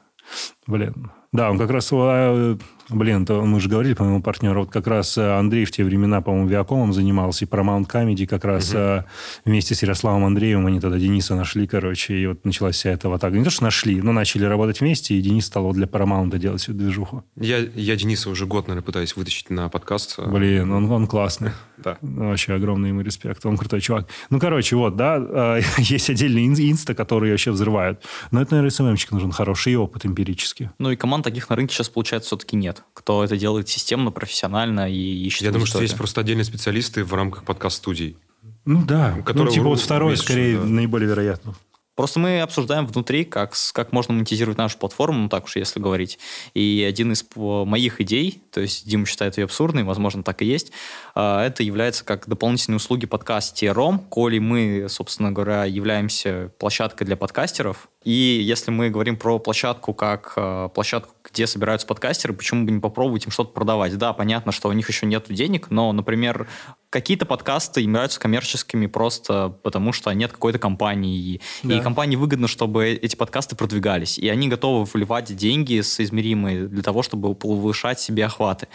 [0.68, 1.12] Блин.
[1.34, 2.58] Да, он как раз, э,
[2.90, 5.84] блин, то мы же говорили, по моему партнеру, вот как раз э, Андрей в те
[5.84, 9.04] времена, по-моему, Виакомом занимался, и Paramount Comedy как раз угу.
[9.44, 13.20] вместе с Ярославом Андреевым, они тогда Дениса нашли, короче, и вот началась вся эта вот
[13.20, 13.34] так.
[13.34, 16.74] Не то, что нашли, но начали работать вместе, и Денис стал для Paramount делать всю
[16.74, 17.24] движуху.
[17.36, 20.20] Я, я Дениса уже год, наверное, пытаюсь вытащить на подкаст.
[20.20, 21.50] Блин, он, он классный.
[21.78, 21.98] Да.
[22.02, 24.08] Вообще огромный ему респект, он крутой чувак.
[24.30, 28.04] Ну, короче, вот, да, есть отдельные инста, которые вообще взрывают.
[28.30, 30.53] Но это, наверное, СММщик нужен хороший опыт эмпирический.
[30.80, 32.84] Ну, и команд таких на рынке сейчас, получается, все-таки нет.
[32.94, 37.14] Кто это делает системно, профессионально и ищет Я думаю, что есть просто отдельные специалисты в
[37.14, 38.18] рамках подкаст-студий.
[38.66, 40.66] Ну да, ну, типа вот второй, скорее, да.
[40.66, 41.56] наиболее вероятно.
[41.96, 46.18] Просто мы обсуждаем внутри, как, как можно монетизировать нашу платформу, ну так уж если говорить.
[46.56, 50.72] И один из моих идей, то есть Дима считает ее абсурдной, возможно, так и есть,
[51.16, 58.12] это является как дополнительные услуги подкастером, коли мы, собственно говоря, являемся площадкой для подкастеров, И
[58.44, 63.26] если мы говорим про площадку как э, площадку, где собираются подкастеры, почему бы не попробовать
[63.26, 63.98] им что-то продавать?
[63.98, 66.48] Да, понятно, что у них еще нет денег, но, например,
[66.90, 71.40] какие-то подкасты являются коммерческими просто потому, что нет какой-то компании.
[71.64, 71.78] Да.
[71.78, 74.20] И компании выгодно, чтобы эти подкасты продвигались.
[74.20, 78.68] И они готовы вливать деньги соизмеримые для того, чтобы повышать себе охваты.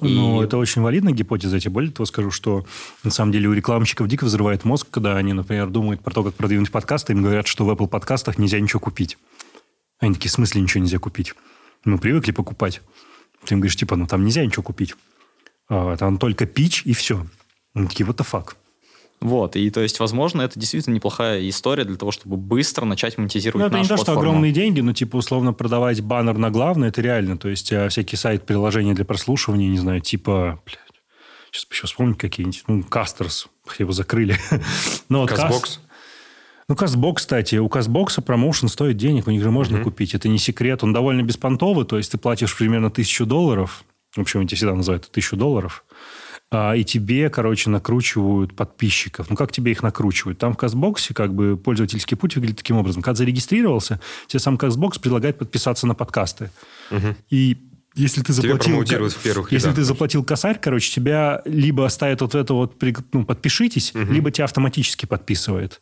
[0.00, 0.44] Ну, и...
[0.44, 1.58] это очень валидная гипотеза.
[1.58, 2.66] Тебе более того скажу, что
[3.04, 6.34] на самом деле у рекламщиков дико взрывает мозг, когда они, например, думают про то, как
[6.34, 9.16] продвинуть подкасты, им говорят, что в Apple подкастах нельзя ничего купить.
[10.00, 11.34] Они такие, в смысле ничего нельзя купить?
[11.84, 12.80] Мы привыкли покупать.
[13.44, 14.96] Ты им говоришь, типа, ну там нельзя ничего купить.
[15.68, 17.24] А, там только пич и все.
[17.74, 18.56] Они такие, what the fuck?
[19.20, 23.60] Вот, и то есть, возможно, это действительно неплохая история для того, чтобы быстро начать монетизировать
[23.60, 24.20] ну, это нашу не то, платформу.
[24.20, 27.38] что огромные деньги, но, типа, условно, продавать баннер на главное, это реально.
[27.38, 30.87] То есть, а, всякие сайт-приложения для прослушивания, не знаю, типа, блядь,
[31.50, 34.38] сейчас еще вспомнить какие-нибудь, ну, Кастерс, его закрыли.
[35.08, 35.80] но вот Castbox?
[36.68, 39.84] Ну, Castbox, кстати, у Castbox 'а промоушен стоит денег, у них же можно mm-hmm.
[39.84, 40.14] купить.
[40.14, 43.84] Это не секрет, он довольно беспонтовый, то есть ты платишь примерно тысячу долларов,
[44.14, 45.84] в общем, они всегда называют тысячу долларов,
[46.50, 49.28] а, и тебе, короче, накручивают подписчиков.
[49.28, 50.38] Ну, как тебе их накручивают?
[50.38, 53.02] Там в Castbox 'е как бы пользовательский путь выглядит таким образом.
[53.02, 56.50] Когда зарегистрировался, тебе сам Castbox предлагает подписаться на подкасты.
[56.90, 57.16] Угу.
[57.28, 57.58] И
[57.98, 62.54] если ты заплатил, в первых если ты заплатил косарь, короче, тебя либо ставят вот это
[62.54, 62.82] вот,
[63.12, 64.12] ну, подпишитесь, угу.
[64.12, 65.80] либо тебя автоматически подписывает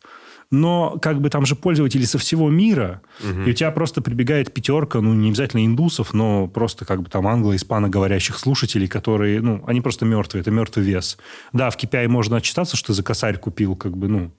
[0.51, 3.41] но как бы там же пользователи со всего мира, угу.
[3.43, 7.27] и у тебя просто прибегает пятерка, ну, не обязательно индусов, но просто как бы там
[7.27, 11.17] англо-испаноговорящих слушателей, которые, ну, они просто мертвые, это мертвый вес.
[11.51, 14.31] Да, в KPI можно отчитаться, что ты за косарь купил, как бы, ну,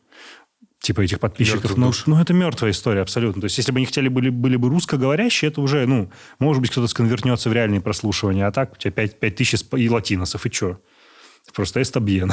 [0.81, 1.77] типа этих подписчиков.
[1.77, 3.43] Но, ну, это мертвая история абсолютно.
[3.43, 6.71] То есть, если бы они хотели были, были бы русскоговорящие, это уже, ну, может быть,
[6.71, 8.47] кто-то сконвертнется в реальные прослушивания.
[8.47, 10.81] А так у тебя 5, 5 тысяч и латиносов, и что?
[11.55, 12.33] Просто эстабьен.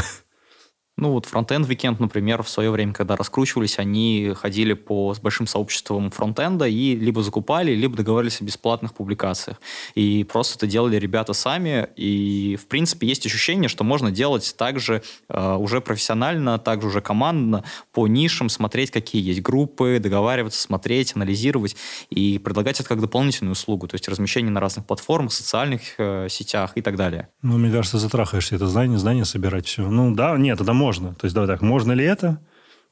[0.98, 5.46] Ну вот фронтенд Weekend, например, в свое время, когда раскручивались, они ходили по с большим
[5.46, 9.60] сообществом фронтенда и либо закупали, либо договаривались о бесплатных публикациях.
[9.96, 11.90] И просто это делали ребята сами.
[11.98, 17.66] И, в принципе, есть ощущение, что можно делать также э, уже профессионально, также уже командно,
[17.92, 21.76] по нишам, смотреть, какие есть группы, договариваться, смотреть, анализировать
[22.10, 26.72] и предлагать это как дополнительную услугу, то есть размещение на разных платформах, социальных э, сетях
[26.76, 27.28] и так далее.
[27.42, 29.90] Ну, мне кажется, затрахаешься это знание, знание собирать все.
[29.90, 30.85] Ну, да, нет, это можно.
[30.94, 32.40] То есть, давай так, можно ли это?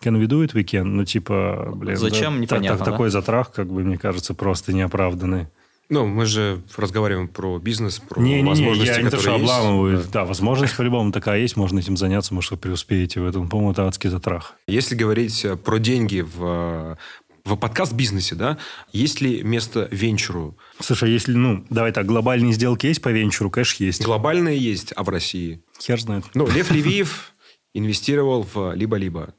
[0.01, 0.53] Can we do it?
[0.53, 0.83] We can.
[0.83, 1.95] Ну, типа, блин.
[1.95, 2.33] Зачем?
[2.33, 2.91] Да, Непонятно, так, да?
[2.91, 5.47] Такой затрах, как бы, мне кажется, просто неоправданный.
[5.89, 9.35] Ну, мы же разговариваем про бизнес, про не, не, возможности, не, я не то, что
[9.35, 9.97] обламываю.
[9.97, 10.09] Да.
[10.11, 13.49] да, возможность по-любому такая есть, можно этим заняться, может, вы преуспеете в этом.
[13.49, 14.55] По-моему, это адский затрах.
[14.65, 16.97] Если говорить э, про деньги в
[17.45, 18.57] в подкаст-бизнесе, да,
[18.93, 20.57] есть ли место венчуру?
[20.79, 24.01] Слушай, а если, ну, давай так, глобальные сделки есть по венчуру, кэш есть.
[24.01, 25.61] Глобальные есть, а в России?
[25.81, 26.23] Хер знает.
[26.35, 27.32] Ну, Лев Левиев
[27.73, 29.33] инвестировал в либо-либо.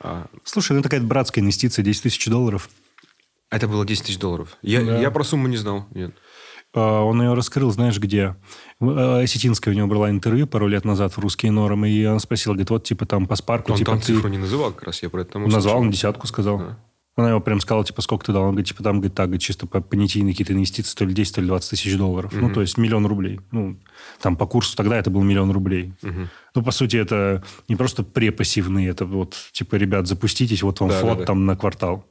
[0.00, 2.68] А, Слушай, ну такая братская инвестиция, 10 тысяч долларов.
[3.50, 4.56] Это было 10 тысяч долларов.
[4.62, 4.98] Я, да.
[4.98, 5.86] я про сумму не знал.
[5.94, 6.14] Нет.
[6.74, 8.36] А, он ее раскрыл, знаешь, где?
[8.80, 12.54] А, Осетинская у него брала интервью пару лет назад в «Русские нормы», и она спросила,
[12.54, 13.72] говорит, вот, типа, там по спарку...
[13.72, 14.06] Он типа, там ты...
[14.06, 16.58] цифру не называл как раз, я про это Назвал, он десятку сказал.
[16.58, 16.78] Да.
[17.16, 18.42] Она его прям сказала, типа, сколько ты дал?
[18.42, 21.34] Он говорит, типа, там, говорит, так, говорит, чисто по понятийные какие-то инвестиции, то ли 10,
[21.36, 22.32] то ли 20 тысяч долларов.
[22.32, 22.40] Mm-hmm.
[22.40, 23.40] Ну, то есть миллион рублей.
[23.52, 23.76] Ну,
[24.20, 25.92] там по курсу тогда это был миллион рублей.
[26.02, 26.26] Mm-hmm.
[26.56, 31.00] Ну, по сути, это не просто препассивные, это вот, типа, ребят, запуститесь, вот вам да,
[31.00, 31.26] флот да, да.
[31.26, 32.04] там на квартал.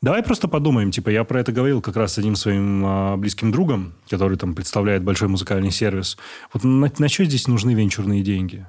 [0.00, 3.52] Давай просто подумаем, типа, я про это говорил как раз с одним своим а, близким
[3.52, 6.18] другом, который там представляет большой музыкальный сервис.
[6.52, 8.66] Вот на, на что здесь нужны венчурные деньги?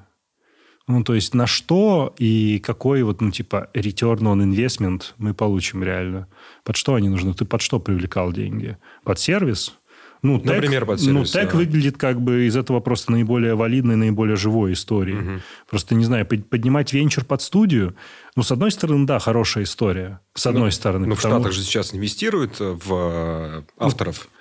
[0.86, 5.82] Ну, то есть на что и какой вот, ну, типа, return on investment мы получим
[5.82, 6.28] реально?
[6.62, 7.32] Под что они нужны?
[7.32, 8.76] Ты под что привлекал деньги?
[9.02, 9.74] Под сервис?
[10.20, 11.14] Ну, тег, Например, под сервис.
[11.14, 11.58] Ну, тег да.
[11.58, 15.18] выглядит как бы из этого просто наиболее валидной, наиболее живой историей.
[15.18, 15.40] Угу.
[15.70, 17.94] Просто, не знаю, поднимать венчур под студию,
[18.36, 20.20] ну, с одной стороны, да, хорошая история.
[20.34, 21.06] С одной ну, стороны.
[21.06, 24.28] Ну, в Штатах же сейчас инвестируют в э, авторов.
[24.30, 24.33] Ну,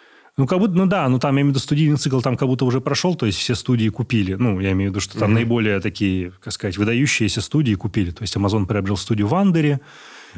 [0.48, 2.66] как будто, ну да, ну там, я имею в виду, студийный цикл там как будто
[2.66, 4.34] уже прошел, то есть все студии купили.
[4.34, 5.34] Ну, я имею в виду, что там mm-hmm.
[5.34, 8.10] наиболее такие, как сказать, выдающиеся студии купили.
[8.10, 9.80] То есть Amazon приобрел студию в Андере,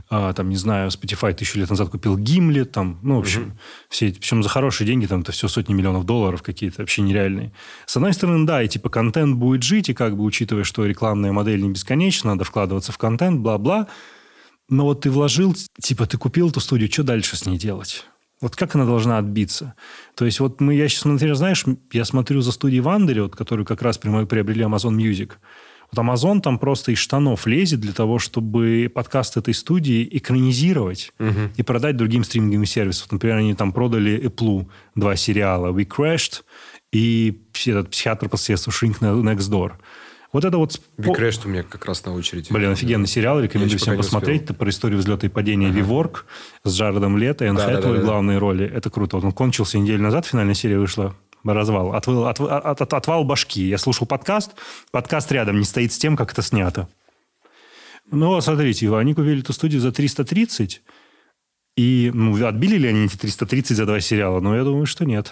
[0.10, 3.88] а, там, не знаю, Spotify тысячу лет назад купил Гимли, там, ну, в общем, mm-hmm.
[3.88, 7.54] все причем за хорошие деньги, там, это все сотни миллионов долларов какие-то, вообще нереальные.
[7.86, 11.32] С одной стороны, да, и типа контент будет жить, и как бы учитывая, что рекламная
[11.32, 13.88] модель не бесконечна, надо вкладываться в контент, бла-бла,
[14.68, 18.06] но вот ты вложил, типа, ты купил эту студию, что дальше с ней делать?
[18.42, 19.76] Вот как она должна отбиться?
[20.16, 23.66] То есть вот мы, я сейчас смотрю, знаешь, я смотрю за студией Вандери, вот, которую
[23.66, 25.32] как раз приобрели Amazon Music.
[25.92, 31.52] Вот Amazon там просто из штанов лезет для того, чтобы подкаст этой студии экранизировать угу.
[31.56, 33.06] и продать другим стриминговым сервисам.
[33.06, 36.44] Вот, например, они там продали Apple два сериала «We Crashed»
[36.92, 39.74] и этот «Психиатр по соседству Shrink Next Door».
[40.36, 40.82] Вот это вот...
[40.98, 42.52] Crash у меня как раз на очереди.
[42.52, 44.42] Блин, офигенный сериал, рекомендую всем посмотреть.
[44.44, 45.78] Это про историю взлета и падения Ага.
[45.78, 46.26] Виворк
[46.66, 48.66] с Джаредом Лето и Энн Да, да, да, главной роли.
[48.66, 49.16] Это круто.
[49.16, 51.16] Он кончился неделю назад, финальная серия вышла.
[51.46, 51.94] Развал.
[51.94, 53.66] Отвал, отв- от- от- отвал башки.
[53.66, 54.56] Я слушал подкаст.
[54.92, 56.90] Подкаст рядом не стоит с тем, как это снято.
[58.12, 60.82] Ну, вот смотрите, они купили эту студию за 330.
[61.78, 64.42] И ну, отбили ли они эти 330 за два сериала?
[64.42, 65.32] Ну, я думаю, что нет.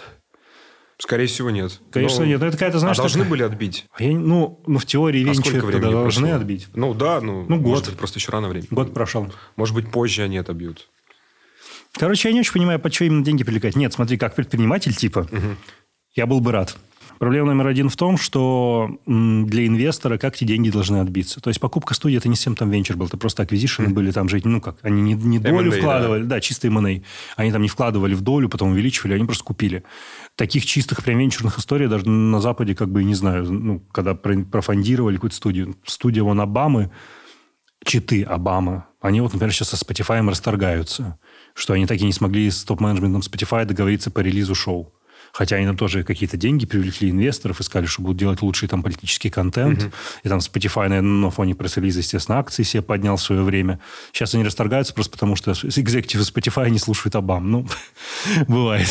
[0.98, 1.80] Скорее всего, нет.
[1.90, 2.40] Конечно, Но- нет.
[2.40, 3.86] Ну, это какая-то, знаешь, а должны такая- были отбить?
[3.98, 6.40] А я, ну, ну, в теории А венчур времени тогда должны прошло?
[6.40, 6.68] отбить.
[6.74, 7.86] Ну да, ну, Ну, может год.
[7.90, 8.68] быть, просто еще рано времени.
[8.70, 9.32] Год прошел.
[9.56, 10.88] Может быть, позже они отобьют.
[11.96, 13.76] Короче, я не очень понимаю, под что именно деньги привлекать.
[13.76, 15.28] Нет, смотри, как предприниматель типа,
[16.14, 16.76] я был бы рад.
[17.20, 21.40] Проблема номер один в том, что для инвестора как эти деньги должны отбиться.
[21.40, 24.28] То есть покупка студии это не совсем там венчур был, это просто аквизишены были там
[24.28, 27.02] же, ну как, они не, не долю M&A, вкладывали, да, чистый M&A.
[27.36, 29.84] Они там не вкладывали в долю, потом увеличивали, они просто купили.
[30.36, 34.44] Таких чистых прям венчурных историй даже на Западе, как бы, не знаю, ну, когда про-
[34.44, 35.76] профондировали какую-то студию.
[35.86, 36.90] Студия вон Обамы,
[37.84, 41.18] читы Обама, они вот, например, сейчас со Spotify расторгаются,
[41.54, 44.93] что они так и не смогли с топ-менеджментом Spotify договориться по релизу шоу.
[45.34, 48.84] Хотя они там тоже какие-то деньги привлекли инвесторов и сказали, что будут делать лучший там
[48.84, 49.90] политический контент.
[50.22, 53.80] И там Spotify, наверное, на фоне пресс-релиза, естественно, акции себе поднял в свое время.
[54.12, 57.50] Сейчас они расторгаются просто потому, что экзекутивы Spotify не слушают Обам.
[57.50, 57.66] Ну,
[58.48, 58.88] бывает.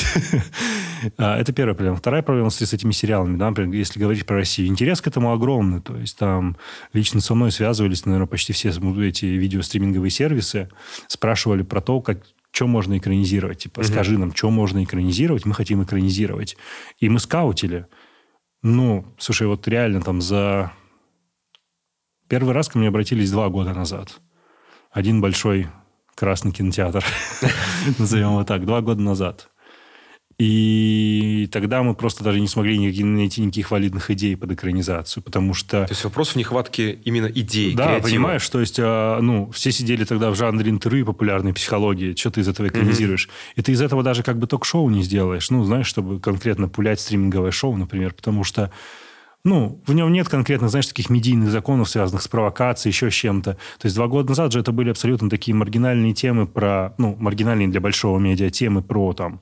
[1.17, 1.97] А, Это первая проблема.
[1.97, 4.67] Вторая проблема с с этими сериалами, да, например, если говорить про Россию.
[4.67, 5.81] Интерес к этому огромный.
[5.81, 6.57] То есть там
[6.91, 10.69] лично со мной связывались, наверное, почти все эти видеостриминговые сервисы,
[11.07, 12.19] спрашивали про то, как
[12.53, 13.63] что можно экранизировать.
[13.63, 16.55] Типа, скажи нам, что можно экранизировать, мы хотим экранизировать.
[16.99, 17.87] И мы скаутили.
[18.61, 20.71] Ну, слушай, вот реально там за...
[22.29, 24.21] Первый раз ко мне обратились два года назад.
[24.91, 25.67] Один большой
[26.15, 27.03] красный кинотеатр,
[27.97, 29.49] назовем его так, два года назад.
[30.39, 35.85] И тогда мы просто даже не смогли найти никаких валидных идей под экранизацию, потому что...
[35.85, 38.07] То есть вопрос в нехватке именно идей, Да, креатива.
[38.09, 42.41] понимаешь, то есть, а, ну, все сидели тогда в жанре интервью популярной психологии, что ты
[42.41, 43.29] из этого экранизируешь.
[43.55, 46.99] И ты из этого даже как бы ток-шоу не сделаешь, ну, знаешь, чтобы конкретно пулять
[46.99, 48.71] стриминговое шоу, например, потому что
[49.45, 53.53] ну, в нем нет конкретно, знаешь, таких медийных законов, связанных с провокацией, еще с чем-то.
[53.53, 57.67] То есть два года назад же это были абсолютно такие маргинальные темы про, ну, маргинальные
[57.67, 59.41] для большого медиа темы про там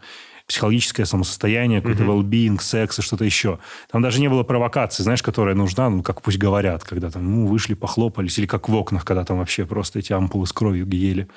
[0.52, 3.58] психологическое самосостояние, какой-то well-being, секс и что-то еще.
[3.90, 7.48] Там даже не было провокации, знаешь, которая нужна, ну, как пусть говорят, когда там, ну,
[7.48, 11.30] вышли, похлопались, или как в окнах, когда там вообще просто эти ампулы с кровью ели.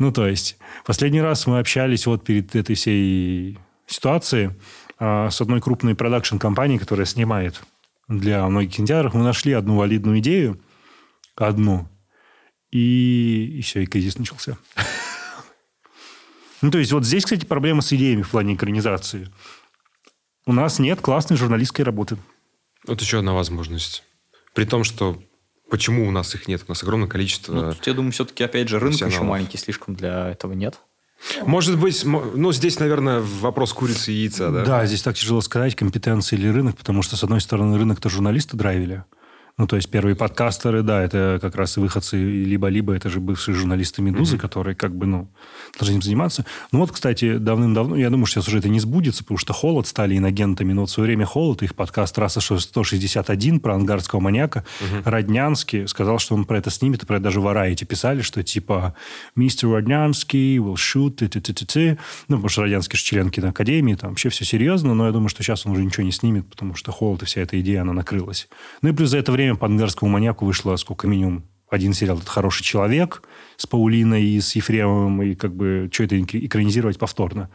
[0.00, 4.50] Ну, то есть, последний раз мы общались вот перед этой всей ситуацией
[4.98, 7.62] а, с одной крупной продакшн-компанией, которая снимает
[8.08, 9.14] для многих кинотеатров.
[9.14, 10.60] Мы нашли одну валидную идею,
[11.36, 11.88] одну,
[12.72, 14.58] и, и все, и кризис начался.
[16.66, 19.30] Ну, то есть, вот здесь, кстати, проблема с идеями в плане экранизации.
[20.46, 22.16] У нас нет классной журналистской работы.
[22.88, 24.02] Вот еще одна возможность.
[24.52, 25.22] При том, что
[25.70, 26.64] почему у нас их нет?
[26.66, 27.54] У нас огромное количество...
[27.54, 30.80] Ну, тут, я думаю, все-таки, опять же, рынок еще маленький, слишком для этого нет.
[31.44, 34.64] Может быть, ну, здесь, наверное, вопрос курицы и яйца, да?
[34.64, 38.56] Да, здесь так тяжело сказать, компетенция или рынок, потому что, с одной стороны, рынок-то журналисты
[38.56, 39.04] драйвили.
[39.58, 43.54] Ну, то есть первые подкастеры, да, это как раз и выходцы либо-либо, это же бывшие
[43.54, 45.30] журналисты «Медузы», которые как бы, ну,
[45.78, 46.44] должны этим заниматься.
[46.72, 49.86] Ну, вот, кстати, давным-давно, я думаю, что сейчас уже это не сбудется, потому что «Холод»
[49.86, 54.62] стали инагентами, но вот в свое время «Холод», их подкаст «Трасса 161» про ангарского маньяка,
[55.06, 58.42] Роднянский сказал, что он про это снимет, и про это даже в Арайте писали, что
[58.42, 58.94] типа
[59.36, 61.98] «Мистер Роднянский will shoot», ты ты
[62.28, 65.42] Ну, потому что Роднянский же член киноакадемии, там вообще все серьезно, но я думаю, что
[65.42, 68.48] сейчас он уже ничего не снимет, потому что «Холод» и вся эта идея, она накрылась.
[68.82, 72.30] Ну, и плюс за это время по ангарскому маньяку вышло сколько минимум один сериал «Это
[72.30, 73.22] хороший человек»
[73.56, 77.50] с Паулиной и с Ефремовым, и как бы что это экра- экранизировать повторно.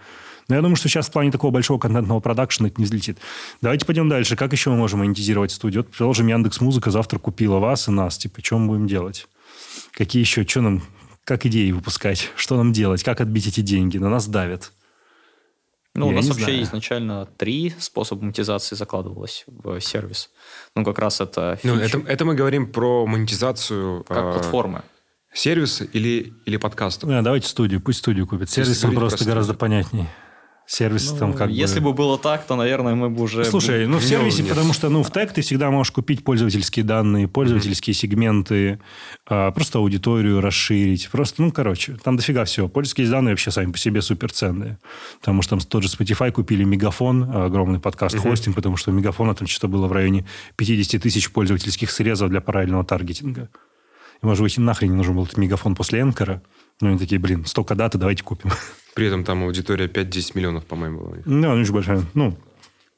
[0.47, 3.19] Но я думаю, что сейчас в плане такого большого контентного продакшена это не взлетит.
[3.61, 4.35] Давайте пойдем дальше.
[4.35, 5.81] Как еще мы можем монетизировать студию?
[5.81, 8.17] Вот, предположим, Яндекс Музыка завтра купила вас и нас.
[8.17, 9.27] Типа, что мы будем делать?
[9.91, 10.45] Какие еще?
[10.45, 10.81] Что нам?
[11.23, 12.31] Как идеи выпускать?
[12.35, 13.03] Что нам делать?
[13.03, 13.97] Как отбить эти деньги?
[13.97, 14.73] На нас давят.
[15.93, 16.63] Ну, у Я нас не вообще знаю.
[16.63, 20.29] изначально три способа монетизации закладывалось в сервис.
[20.75, 24.83] Ну, как раз это Ну, это, это мы говорим про монетизацию как э, платформы.
[25.33, 27.07] сервиса или, или подкаста.
[27.07, 27.81] Да, давайте студию.
[27.81, 28.49] Пусть студию купит.
[28.49, 29.53] Про просто гораздо
[30.79, 30.99] понятней.
[30.99, 31.91] Сервис там как Ну, Если бы...
[31.91, 33.43] бы было так, то, наверное, мы бы уже...
[33.45, 34.49] Слушай, ну в сервисе, нет.
[34.49, 38.79] потому что ну, в тег ты всегда можешь купить пользовательские данные, пользовательские сегменты,
[39.27, 41.09] а, просто аудиторию расширить.
[41.11, 42.67] Просто, ну, короче, там дофига всего.
[42.67, 44.77] Пользовательские данные вообще сами по себе суперценные.
[45.19, 49.47] Потому что там тот же Spotify купили Мегафон, огромный подкаст-хостинг, потому что у Мегафона там
[49.47, 53.49] что-то было в районе 50 тысяч пользовательских срезов для правильного таргетинга.
[54.21, 56.41] И, может быть, нахрен не нужен был этот Мегафон после Энкора.
[56.79, 58.51] Ну, они такие, блин, столько даты, давайте купим.
[58.93, 61.17] При этом там аудитория 5-10 миллионов, по-моему, была.
[61.17, 62.03] Да, ну, очень большая.
[62.13, 62.37] Ну,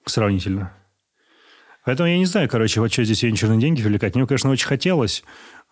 [0.05, 0.73] сравнительно.
[1.85, 4.15] Поэтому я не знаю, короче, вот что здесь венчурные деньги привлекать.
[4.15, 5.23] Мне, конечно, очень хотелось,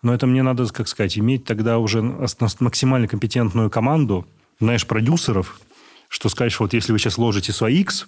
[0.02, 4.26] но это мне надо, как сказать, иметь тогда уже максимально компетентную команду,
[4.60, 5.58] знаешь, продюсеров,
[6.08, 8.06] что что вот если вы сейчас ложите свой X,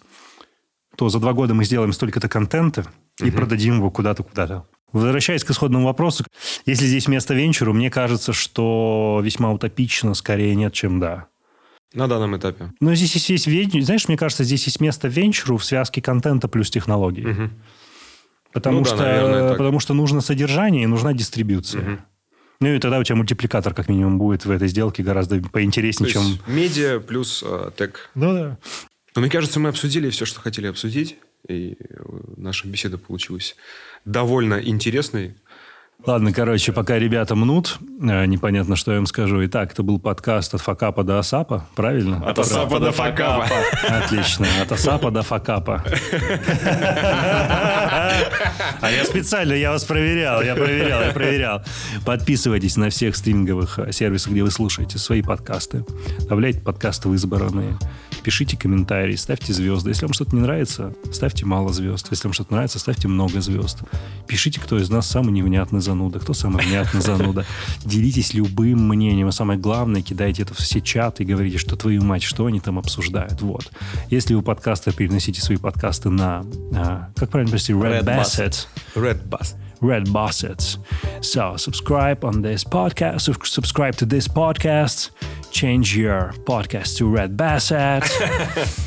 [0.96, 2.86] то за два года мы сделаем столько-то контента
[3.20, 3.38] и угу.
[3.38, 4.66] продадим его куда-то, куда-то.
[4.92, 6.24] Возвращаясь к исходному вопросу,
[6.66, 11.26] если здесь место венчуру, мне кажется, что весьма утопично, скорее нет, чем да.
[11.94, 12.72] На данном этапе.
[12.80, 16.48] Но здесь есть, есть венчур, знаешь, мне кажется, здесь есть место венчуру в связке контента
[16.48, 17.26] плюс технологий.
[17.26, 17.50] Угу.
[18.52, 21.82] Потому, ну, что, да, наверное, потому что нужно содержание и нужна дистрибьюция.
[21.82, 22.02] Угу.
[22.60, 26.22] Ну и тогда у тебя мультипликатор как минимум будет в этой сделке гораздо поинтереснее, чем...
[26.46, 28.10] медиа плюс э, тег.
[28.14, 28.58] Ну да.
[29.14, 31.16] Но мне кажется, мы обсудили все, что хотели обсудить.
[31.48, 31.76] И
[32.36, 33.56] наша беседа получилась
[34.04, 35.34] довольно интересной.
[36.06, 39.42] Ладно, короче, пока ребята мнут, э, непонятно, что я им скажу.
[39.46, 42.22] Итак, это был подкаст от Факапа до Асапа, правильно?
[42.26, 43.48] От Асапа до Факапа.
[43.88, 45.82] Отлично, от Асапа до Факапа.
[48.80, 51.62] А я специально, я вас проверял, я проверял, я проверял.
[52.04, 55.86] Подписывайтесь на всех стриминговых э, сервисах, где вы слушаете свои подкасты.
[56.20, 57.78] Добавляйте подкасты в избранные.
[58.24, 59.90] Пишите комментарии, ставьте звезды.
[59.90, 62.08] Если вам что-то не нравится, ставьте мало звезд.
[62.10, 63.78] Если вам что-то нравится, ставьте много звезд.
[64.26, 67.44] Пишите, кто из нас самый невнятный зануда, кто самый внятный зануда.
[67.84, 69.28] Делитесь любым мнением.
[69.28, 72.58] А самое главное, кидайте это в все чаты и говорите, что твою мать, что они
[72.58, 73.42] там обсуждают.
[73.42, 73.70] Вот.
[74.10, 76.44] Если вы подкастер, переносите свои подкасты на,
[76.74, 78.66] а, как правильно прости, Red, Red Basset.
[78.94, 79.54] Red Bass.
[79.84, 80.78] Red Bassets.
[81.20, 83.20] So subscribe on this podcast.
[83.46, 85.10] Subscribe to this podcast.
[85.50, 88.04] Change your podcast to Red Basset.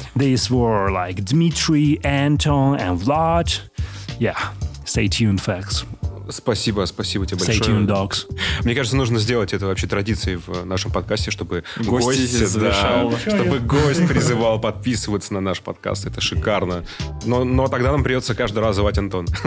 [0.16, 3.60] These were like Dmitry, Anton, and Vlad.
[4.20, 4.54] Yeah,
[4.86, 5.86] stay tuned, folks.
[6.30, 7.60] Спасибо, спасибо тебе большое.
[7.60, 8.28] Stay tuned, dogs.
[8.64, 13.60] Мне кажется, нужно сделать это вообще традицией в нашем подкасте, чтобы гость, гость да, чтобы
[13.60, 16.06] гость призывал подписываться на наш подкаст.
[16.06, 16.84] Это шикарно.
[17.26, 19.28] Но, но тогда нам придется каждый раз звать Антон.